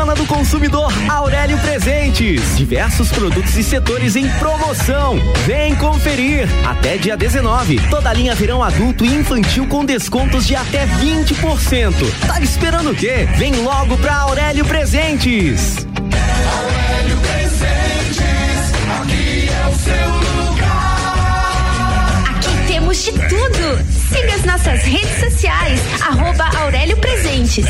[0.00, 2.56] Semana do Consumidor Aurélio Presentes.
[2.56, 5.18] Diversos produtos e setores em promoção.
[5.44, 6.48] Vem conferir.
[6.66, 7.78] Até dia 19.
[7.90, 11.92] Toda linha verão adulto e infantil com descontos de até 20%.
[12.26, 13.28] Tá esperando o quê?
[13.36, 15.86] Vem logo pra Aurélio Presentes.
[15.86, 18.72] Aurélio Presentes,
[19.02, 20.08] aqui é o seu
[20.46, 21.10] lugar.
[22.36, 23.84] Aqui temos de tudo.
[24.08, 27.66] Siga as nossas redes sociais, arroba Aurélio Presentes.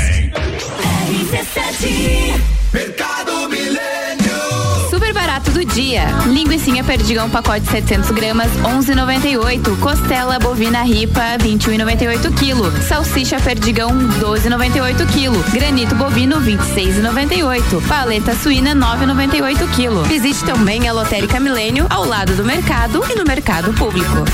[2.72, 4.88] Mercado Milênio.
[4.88, 6.04] Super barato do dia.
[6.28, 9.76] Linguiça perdigão pacote 700 gramas 11,98.
[9.80, 12.82] Costela bovina ripa 21,98 kg.
[12.86, 15.50] Salsicha perdigão 12,98 kg.
[15.52, 17.88] Granito bovino 26,98.
[17.88, 20.08] Paleta suína 9,98 kg.
[20.08, 24.24] Visite também a Lotérica Milênio ao lado do mercado e no mercado público.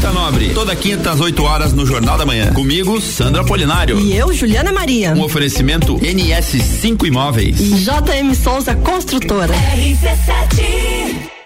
[0.00, 2.54] Quinta Nobre, toda quinta às 8 horas no Jornal da Manhã.
[2.54, 4.00] Comigo, Sandra Polinário.
[4.00, 5.12] E eu, Juliana Maria.
[5.12, 7.60] Um oferecimento NS5 Imóveis.
[7.60, 9.52] E JM Souza Construtora.
[9.52, 10.64] RC7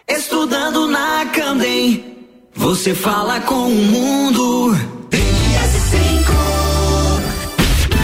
[0.09, 2.05] Estudando na Candem,
[2.55, 4.79] você fala com o mundo.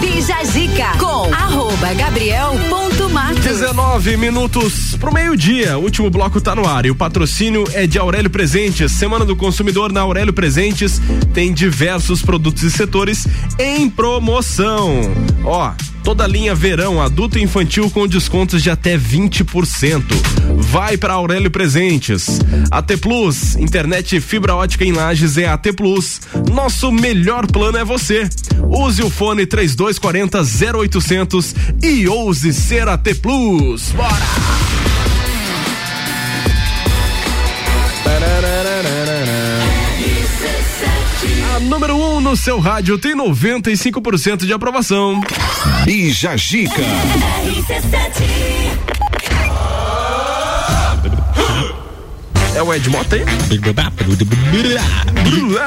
[0.01, 1.95] Bija Zica com arroba
[3.01, 3.45] gabriel.matos.
[3.45, 5.79] 19 minutos pro meio-dia.
[5.79, 8.93] Último bloco tá no ar e o patrocínio é de Aurélio Presentes.
[8.93, 11.01] Semana do Consumidor na Aurélio Presentes
[11.33, 13.27] tem diversos produtos e setores
[13.59, 15.01] em promoção.
[15.45, 15.73] Ó,
[16.03, 20.05] toda linha verão adulto e infantil com descontos de até 20%.
[20.57, 22.41] Vai para Aurélio Presentes.
[22.71, 26.21] AT Plus, internet fibra ótica em Lages é AT Plus.
[26.53, 28.29] Nosso melhor plano é você.
[28.69, 30.41] Use o fone 3240
[30.79, 33.91] 0800 e ouse ser AT Plus.
[33.93, 34.70] Bora!
[41.71, 45.21] Número 1 um no seu rádio tem 95% de aprovação.
[45.85, 46.83] Bija Gica.
[52.57, 53.25] É o Ed Mota aí?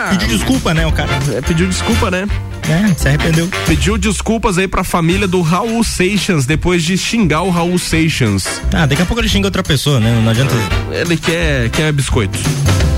[0.09, 1.11] Pediu desculpa, né, o cara?
[1.33, 2.27] É, pediu desculpa, né?
[2.69, 3.49] É, se arrependeu.
[3.65, 8.61] Pediu desculpas aí pra família do Raul Seixas depois de xingar o Raul Seixas.
[8.73, 10.19] Ah, daqui a pouco ele xinga outra pessoa, né?
[10.21, 10.53] Não adianta.
[10.91, 12.37] Ele quer, quer biscoito.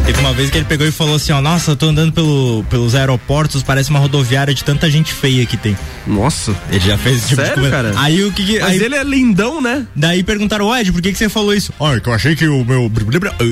[0.06, 2.64] Teve uma vez que ele pegou e falou assim, ó, nossa, eu tô andando pelo,
[2.69, 5.76] pelos aeroportos, parece uma rodoviária de tanta gente feia que tem.
[6.06, 6.56] Nossa.
[6.69, 7.91] Ele já fez esse tipo Sério, de cara?
[7.98, 9.84] Aí o que, que Mas aí, ele é lindão, né?
[9.95, 11.73] Daí perguntaram, Ed, por que que você falou isso?
[11.80, 12.91] Ó, que eu achei que o meu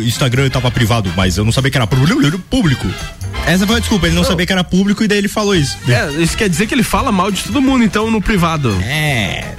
[0.05, 2.87] Instagram tava privado, mas eu não sabia que era público.
[3.47, 5.75] Essa foi a desculpa, ele não, sabia que era público e daí ele falou isso.
[5.87, 8.71] É, isso quer dizer que ele fala mal de todo mundo, então, no privado.
[8.83, 9.55] É.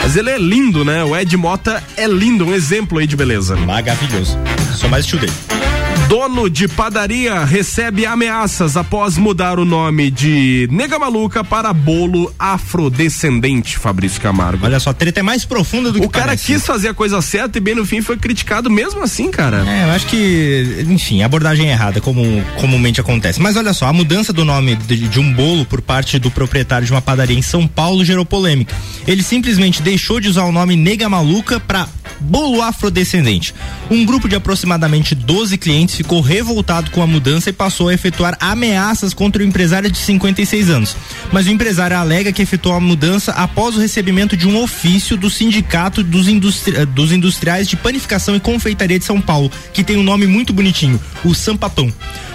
[0.00, 1.02] Mas ele é lindo, né?
[1.02, 3.56] O Ed Mota é lindo, um exemplo aí de beleza.
[3.56, 4.38] Maravilhoso.
[4.76, 5.32] Só mais tio dele.
[6.08, 13.76] Dono de padaria recebe ameaças após mudar o nome de Nega Maluca para bolo afrodescendente,
[13.76, 14.64] Fabrício Camargo.
[14.64, 16.46] Olha só, a treta é mais profunda do que O cara parece.
[16.46, 19.64] quis fazer a coisa certa e bem no fim foi criticado mesmo assim, cara.
[19.68, 22.22] É, eu acho que, enfim, abordagem errada, como
[22.60, 23.40] comumente acontece.
[23.42, 26.86] Mas olha só, a mudança do nome de, de um bolo por parte do proprietário
[26.86, 28.72] de uma padaria em São Paulo gerou polêmica.
[29.08, 31.88] Ele simplesmente deixou de usar o nome Nega Maluca para
[32.20, 33.52] bolo afrodescendente.
[33.90, 38.36] Um grupo de aproximadamente 12 clientes ficou revoltado com a mudança e passou a efetuar
[38.40, 40.96] ameaças contra o empresário de 56 anos.
[41.32, 45.28] Mas o empresário alega que efetuou a mudança após o recebimento de um ofício do
[45.30, 50.02] Sindicato dos, Industri- dos Industriais de Panificação e Confeitaria de São Paulo, que tem um
[50.02, 51.92] nome muito bonitinho, o Sampapão.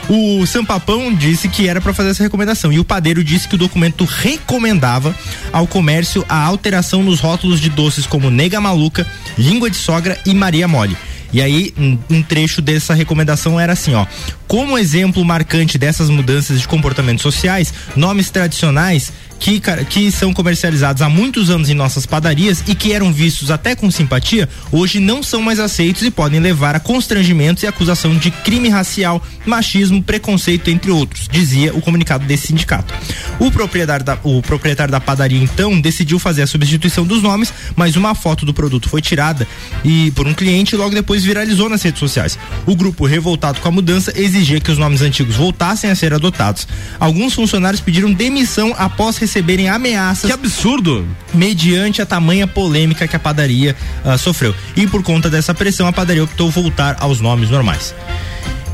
[0.09, 3.57] O Sampapão disse que era para fazer essa recomendação e o padeiro disse que o
[3.57, 5.15] documento recomendava
[5.53, 9.07] ao comércio a alteração nos rótulos de doces como nega maluca,
[9.37, 10.97] língua de sogra e Maria mole.
[11.33, 14.05] E aí, um, um trecho dessa recomendação era assim, ó.
[14.47, 19.11] Como exemplo marcante dessas mudanças de comportamentos sociais, nomes tradicionais
[19.41, 19.59] que,
[19.89, 23.89] que são comercializados há muitos anos em nossas padarias e que eram vistos até com
[23.89, 28.69] simpatia, hoje não são mais aceitos e podem levar a constrangimentos e acusação de crime
[28.69, 32.93] racial, machismo, preconceito, entre outros, dizia o comunicado desse sindicato.
[33.39, 37.95] O proprietário da, o proprietário da padaria, então, decidiu fazer a substituição dos nomes, mas
[37.95, 39.47] uma foto do produto foi tirada
[39.83, 42.37] e por um cliente e logo depois viralizou nas redes sociais.
[42.67, 46.67] O grupo, revoltado com a mudança, exigia que os nomes antigos voltassem a ser adotados.
[46.99, 50.25] Alguns funcionários pediram demissão após receberem ameaças.
[50.25, 51.07] Que absurdo!
[51.33, 54.53] Mediante a tamanha polêmica que a padaria ah, sofreu.
[54.75, 57.95] E por conta dessa pressão, a padaria optou voltar aos nomes normais.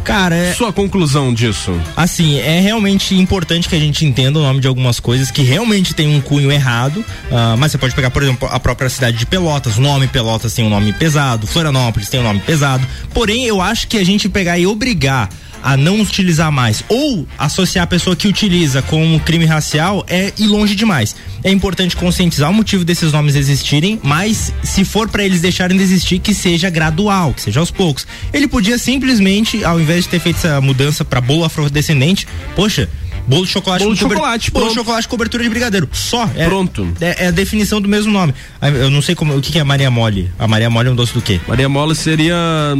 [0.03, 1.77] Cara, é, Sua conclusão disso?
[1.95, 5.93] assim, é realmente importante que a gente entenda o nome de algumas coisas que realmente
[5.93, 7.03] tem um cunho errado.
[7.29, 9.77] ah, mas você pode pegar, por exemplo, a própria cidade de Pelotas.
[9.77, 12.87] O nome Pelotas tem um nome pesado, Florianópolis tem um nome pesado.
[13.13, 15.29] Porém, eu acho que a gente pegar e obrigar
[15.63, 20.33] a não utilizar mais ou associar a pessoa que utiliza com um crime racial é
[20.37, 21.15] ir longe demais.
[21.43, 25.83] É importante conscientizar o motivo desses nomes existirem, mas se for para eles deixarem de
[25.83, 28.05] existir, que seja gradual, que seja aos poucos.
[28.33, 32.89] Ele podia simplesmente, ao invés de ter feito essa mudança para bolo afrodescendente, poxa,
[33.27, 35.89] bolo de chocolate Bolo de chocolate, bolo de chocolate cobertura de brigadeiro.
[35.91, 36.29] Só.
[36.35, 36.87] É, Pronto.
[36.99, 38.33] É, é a definição do mesmo nome.
[38.59, 40.31] Ah, Eu não sei como, o que, que é Maria Mole.
[40.39, 41.39] A Maria Mole é um doce do quê?
[41.47, 42.35] Maria Mola seria,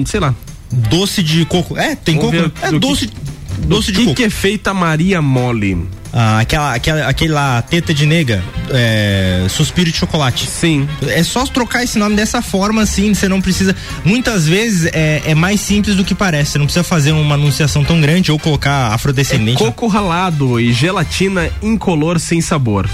[0.06, 0.34] sei lá.
[0.72, 1.78] Doce de coco.
[1.78, 2.52] É, tem Vamos coco.
[2.62, 3.14] É do doce, que-
[3.66, 4.16] doce de que coco.
[4.16, 5.88] que é feita Maria Mole?
[6.14, 8.42] Ah, aquela, aquela, aquele lá, teta de nega,
[8.72, 10.48] é, suspiro de chocolate.
[10.48, 10.88] Sim.
[11.08, 13.76] É só trocar esse nome dessa forma, assim, você não precisa.
[14.06, 16.52] Muitas vezes é, é mais simples do que parece.
[16.52, 19.58] Você não precisa fazer uma anunciação tão grande ou colocar afrodescendente.
[19.58, 22.90] Coco ralado e gelatina incolor sem sabor.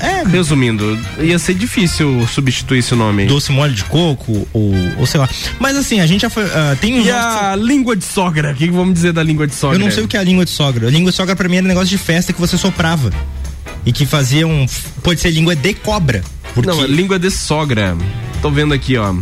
[0.00, 3.26] É, Resumindo, ia ser difícil substituir esse nome.
[3.26, 5.28] doce mole de coco ou, ou sei lá.
[5.58, 6.44] Mas assim, a gente já foi.
[6.44, 8.52] ah, tem E que a língua de sogra?
[8.52, 9.76] O que, que vamos dizer da língua de sogra?
[9.76, 10.86] Eu não sei o que é a língua de sogra.
[10.88, 13.10] A língua de sogra pra mim era um negócio de festa que você soprava.
[13.84, 14.66] E que fazia um.
[15.02, 16.22] Pode ser língua de cobra.
[16.54, 17.96] Porque Não, é língua de sogra.
[18.42, 19.14] Tô vendo aqui, ó.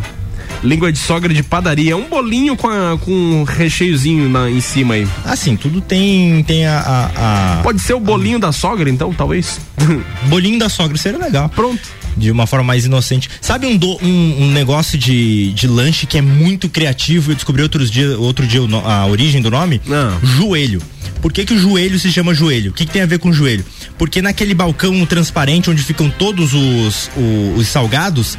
[0.64, 1.92] Língua de sogra de padaria.
[1.92, 5.06] É um bolinho com, a- com um recheiozinho na, em cima aí.
[5.24, 9.60] assim, tudo tem, tem a, a- a- Pode ser o bolinho da sogra, então, talvez?
[10.26, 11.48] Bolinho da sogra seria legal.
[11.50, 11.82] Pronto.
[12.16, 13.28] De uma forma mais inocente.
[13.40, 17.32] Sabe um, do- um, um negócio de, de lanche que é muito criativo?
[17.32, 19.80] Eu descobri outros dia, outro dia a origem do nome?
[19.90, 20.16] Ah.
[20.22, 20.80] Joelho.
[21.20, 22.70] Por que, que o joelho se chama joelho?
[22.70, 23.64] O que, que tem a ver com joelho?
[23.98, 28.38] Porque naquele balcão transparente onde ficam todos os, o- os salgados,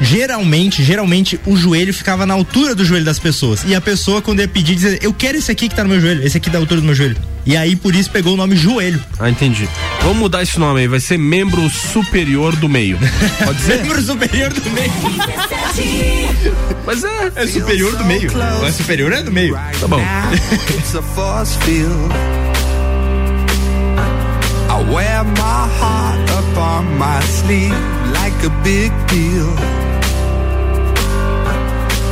[0.00, 3.62] geralmente, geralmente o joelho ficava na altura do joelho das pessoas.
[3.66, 6.00] E a pessoa, quando ia pedir, dizia: Eu quero esse aqui que tá no meu
[6.00, 7.16] joelho, esse aqui da altura do meu joelho.
[7.44, 9.02] E aí por isso pegou o nome joelho.
[9.18, 9.68] Ah, entendi.
[10.02, 10.86] Vamos mudar esse nome aí.
[10.88, 12.98] Vai ser membro superior do meio.
[13.44, 13.82] Pode ser?
[13.82, 14.92] Membro superior do meio.
[16.86, 17.32] Mas é.
[17.34, 18.30] É superior do meio.
[18.32, 19.54] Não é superior, é do meio.
[19.80, 20.00] Tá bom.
[20.70, 22.12] It's a force field.
[24.68, 28.01] I wear my heart up on my sleeve
[28.44, 29.50] a big deal.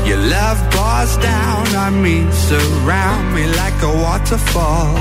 [0.07, 4.97] Your love pours down on me, surround me like a waterfall.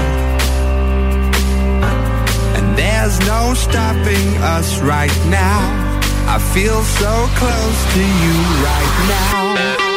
[2.58, 5.62] And there's no stopping us right now.
[6.28, 9.89] I feel so close to you right now.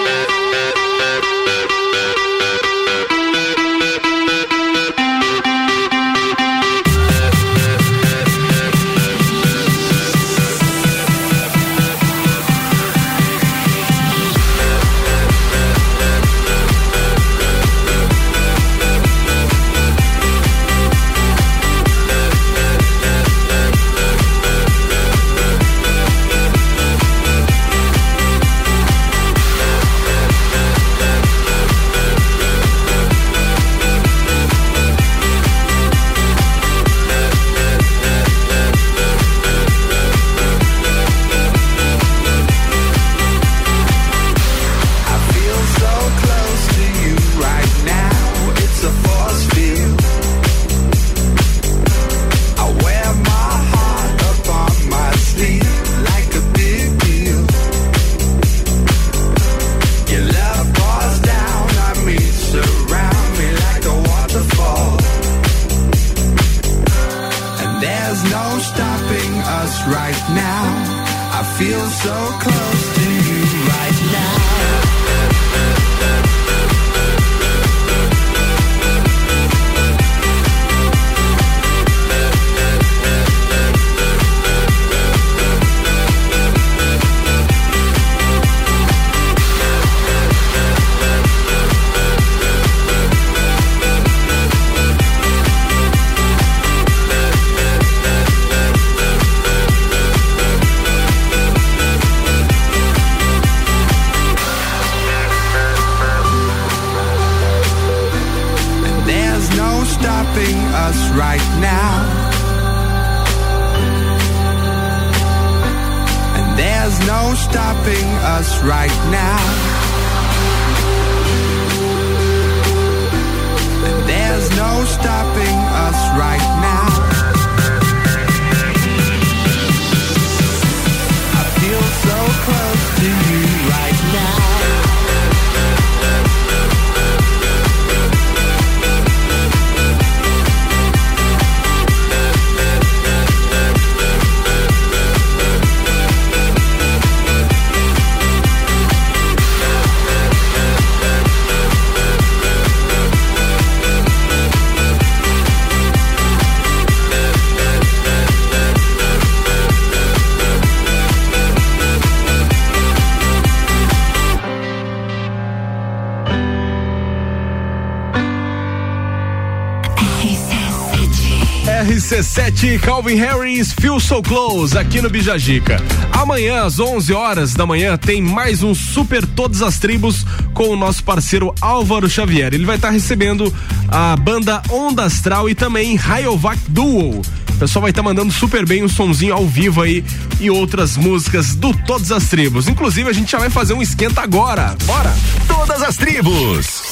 [172.32, 175.76] RC7 Calvin Harris Feel So Close aqui no Bijagica.
[176.12, 180.76] Amanhã às 11 horas da manhã tem mais um Super Todas as Tribos com o
[180.76, 182.54] nosso parceiro Álvaro Xavier.
[182.54, 183.52] Ele vai estar recebendo
[183.86, 187.20] a banda Onda Astral e também Rayovac Duo.
[187.20, 190.02] O pessoal vai estar mandando super bem um sonzinho ao vivo aí
[190.40, 192.66] e outras músicas do Todas as Tribos.
[192.66, 194.74] Inclusive a gente já vai fazer um esquenta agora.
[194.86, 195.14] Bora!
[195.46, 196.82] Todas as tribos.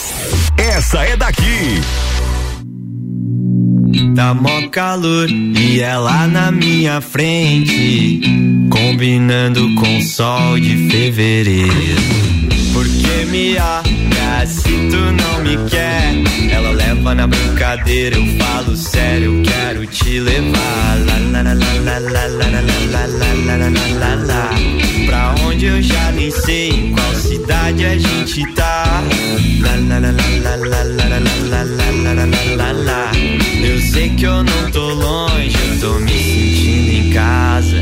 [0.59, 1.81] Essa é daqui.
[4.14, 8.20] Tá mó calor e ela na minha frente,
[8.70, 11.72] combinando com sol de fevereiro.
[12.72, 16.14] Porque me olha se tu não me quer,
[16.51, 20.98] ela leva na brincadeira, eu falo sério, eu quero te levar.
[25.06, 29.02] Pra onde eu já nem sei, em qual cidade a gente tá.
[34.01, 37.77] Sei que eu não tô longe, tô me sentindo em casa.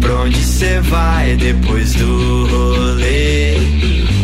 [0.00, 3.56] Pra onde cê vai depois do rolê?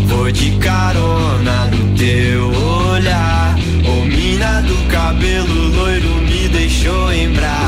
[0.06, 2.52] Vou de carona no teu
[2.92, 3.58] olhar.
[3.84, 7.63] Ô mina do cabelo loiro me deixou em brasa.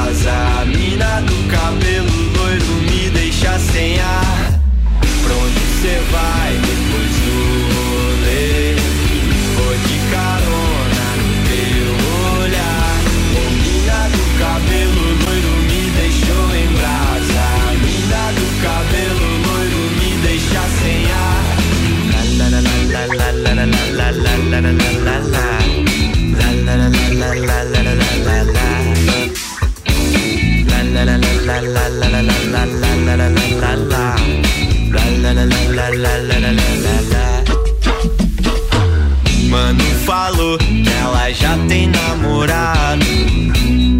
[39.48, 43.04] Mano falou que ela já tem namorado.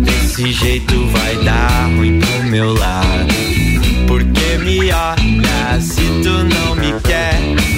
[0.04, 3.34] Desse jeito vai dar ruim pro meu lado.
[4.06, 7.55] Porque me olha se tu não me quer.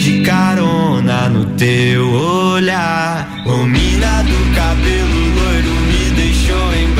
[0.00, 3.28] De carona no teu olhar.
[3.44, 6.90] Ô mina do cabelo loiro me deixou em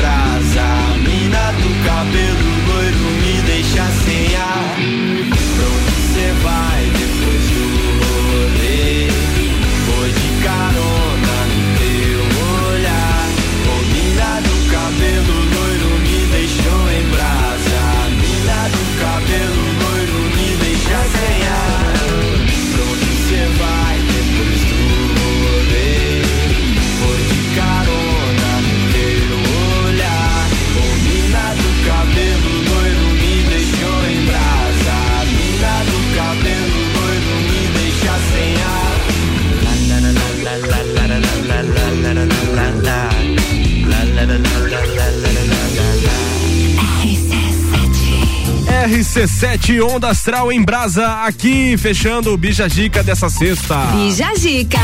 [49.01, 53.75] RC7 Onda Astral em Brasa aqui fechando o Bija Gica dessa sexta.
[53.95, 54.77] Bija Gica.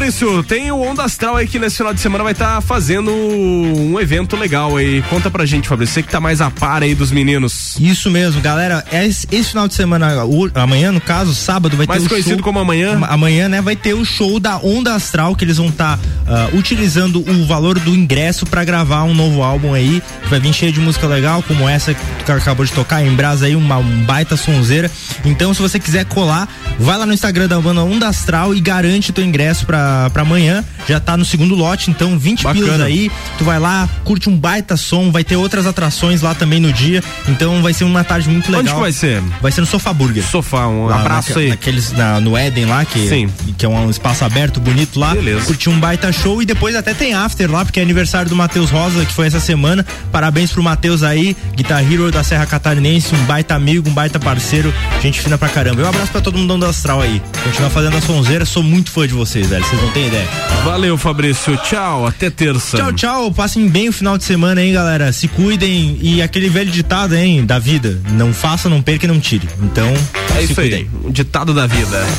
[0.00, 4.00] Fabrício, tem o Onda Astral aí que nesse final de semana vai estar fazendo um
[4.00, 5.02] evento legal aí.
[5.02, 7.76] Conta pra gente, Fabrício, você que tá mais a par aí dos meninos.
[7.78, 8.82] Isso mesmo, galera.
[8.90, 10.24] Esse, esse final de semana,
[10.54, 12.98] amanhã, no caso, sábado, vai Mais ter o conhecido show, como amanhã?
[13.10, 17.20] Amanhã, né, vai ter o show da Onda Astral, que eles vão estar ah, utilizando
[17.20, 21.06] o valor do ingresso para gravar um novo álbum aí, vai vir cheio de música
[21.06, 24.90] legal, como essa que acabou de tocar em Brasa aí, uma um baita sonzeira.
[25.26, 26.48] Então, se você quiser colar,
[26.78, 30.64] vai lá no Instagram da banda Onda Astral e garante teu ingresso pra, pra amanhã.
[30.88, 32.64] Já tá no segundo lote, então 20 Bacana.
[32.64, 33.10] pilas aí.
[33.38, 37.02] Tu vai lá, curte um baita som, vai ter outras atrações lá também no dia.
[37.28, 38.60] Então vai ser uma tarde muito legal.
[38.62, 39.22] Onde que vai ser?
[39.40, 40.24] Vai ser no Sofá Burger.
[40.24, 41.48] Sofá, um Lá abraço naque- aí.
[41.50, 43.28] Naqueles, na- no Éden lá, que, Sim.
[43.56, 45.14] que é um espaço aberto, bonito lá.
[45.14, 45.46] Beleza.
[45.46, 48.70] Curtir um baita show e depois até tem after lá, porque é aniversário do Matheus
[48.70, 49.84] Rosa, que foi essa semana.
[50.10, 54.72] Parabéns pro Matheus aí, Guitar Hero da Serra Catarinense, um baita amigo, um baita parceiro,
[55.02, 55.80] gente fina pra caramba.
[55.82, 57.22] E um abraço pra todo mundo do Astral aí.
[57.44, 59.64] Continuar fazendo a sonzeira, sou muito fã de vocês, velho.
[59.64, 60.28] Vocês não têm ideia.
[60.64, 61.56] Valeu, Fabrício.
[61.58, 62.76] Tchau, até terça.
[62.76, 63.32] Tchau, tchau.
[63.32, 65.12] Passem bem o final de semana, hein, galera.
[65.12, 65.98] Se cuidem.
[66.00, 68.00] E aquele velho ditado, hein, da vida.
[68.12, 69.48] Não faça, não perca e não tire.
[69.62, 69.88] Então,
[70.36, 70.90] É se isso aí, cuidem.
[71.04, 71.98] o ditado da vida.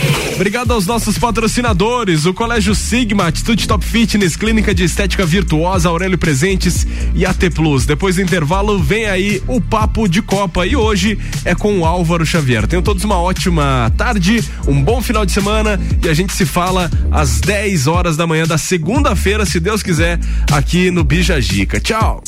[0.40, 6.16] Obrigado aos nossos patrocinadores, o Colégio Sigma, Atitude Top Fitness, Clínica de Estética Virtuosa, Aurélio
[6.16, 7.84] Presentes e AT Plus.
[7.84, 12.24] Depois do intervalo, vem aí o Papo de Copa e hoje é com o Álvaro
[12.24, 12.66] Xavier.
[12.66, 16.90] Tenham todos uma ótima tarde, um bom final de semana e a gente se fala
[17.10, 20.18] às 10 horas da manhã da segunda-feira, se Deus quiser,
[20.50, 21.78] aqui no Bija Gica.
[21.78, 22.24] Tchau!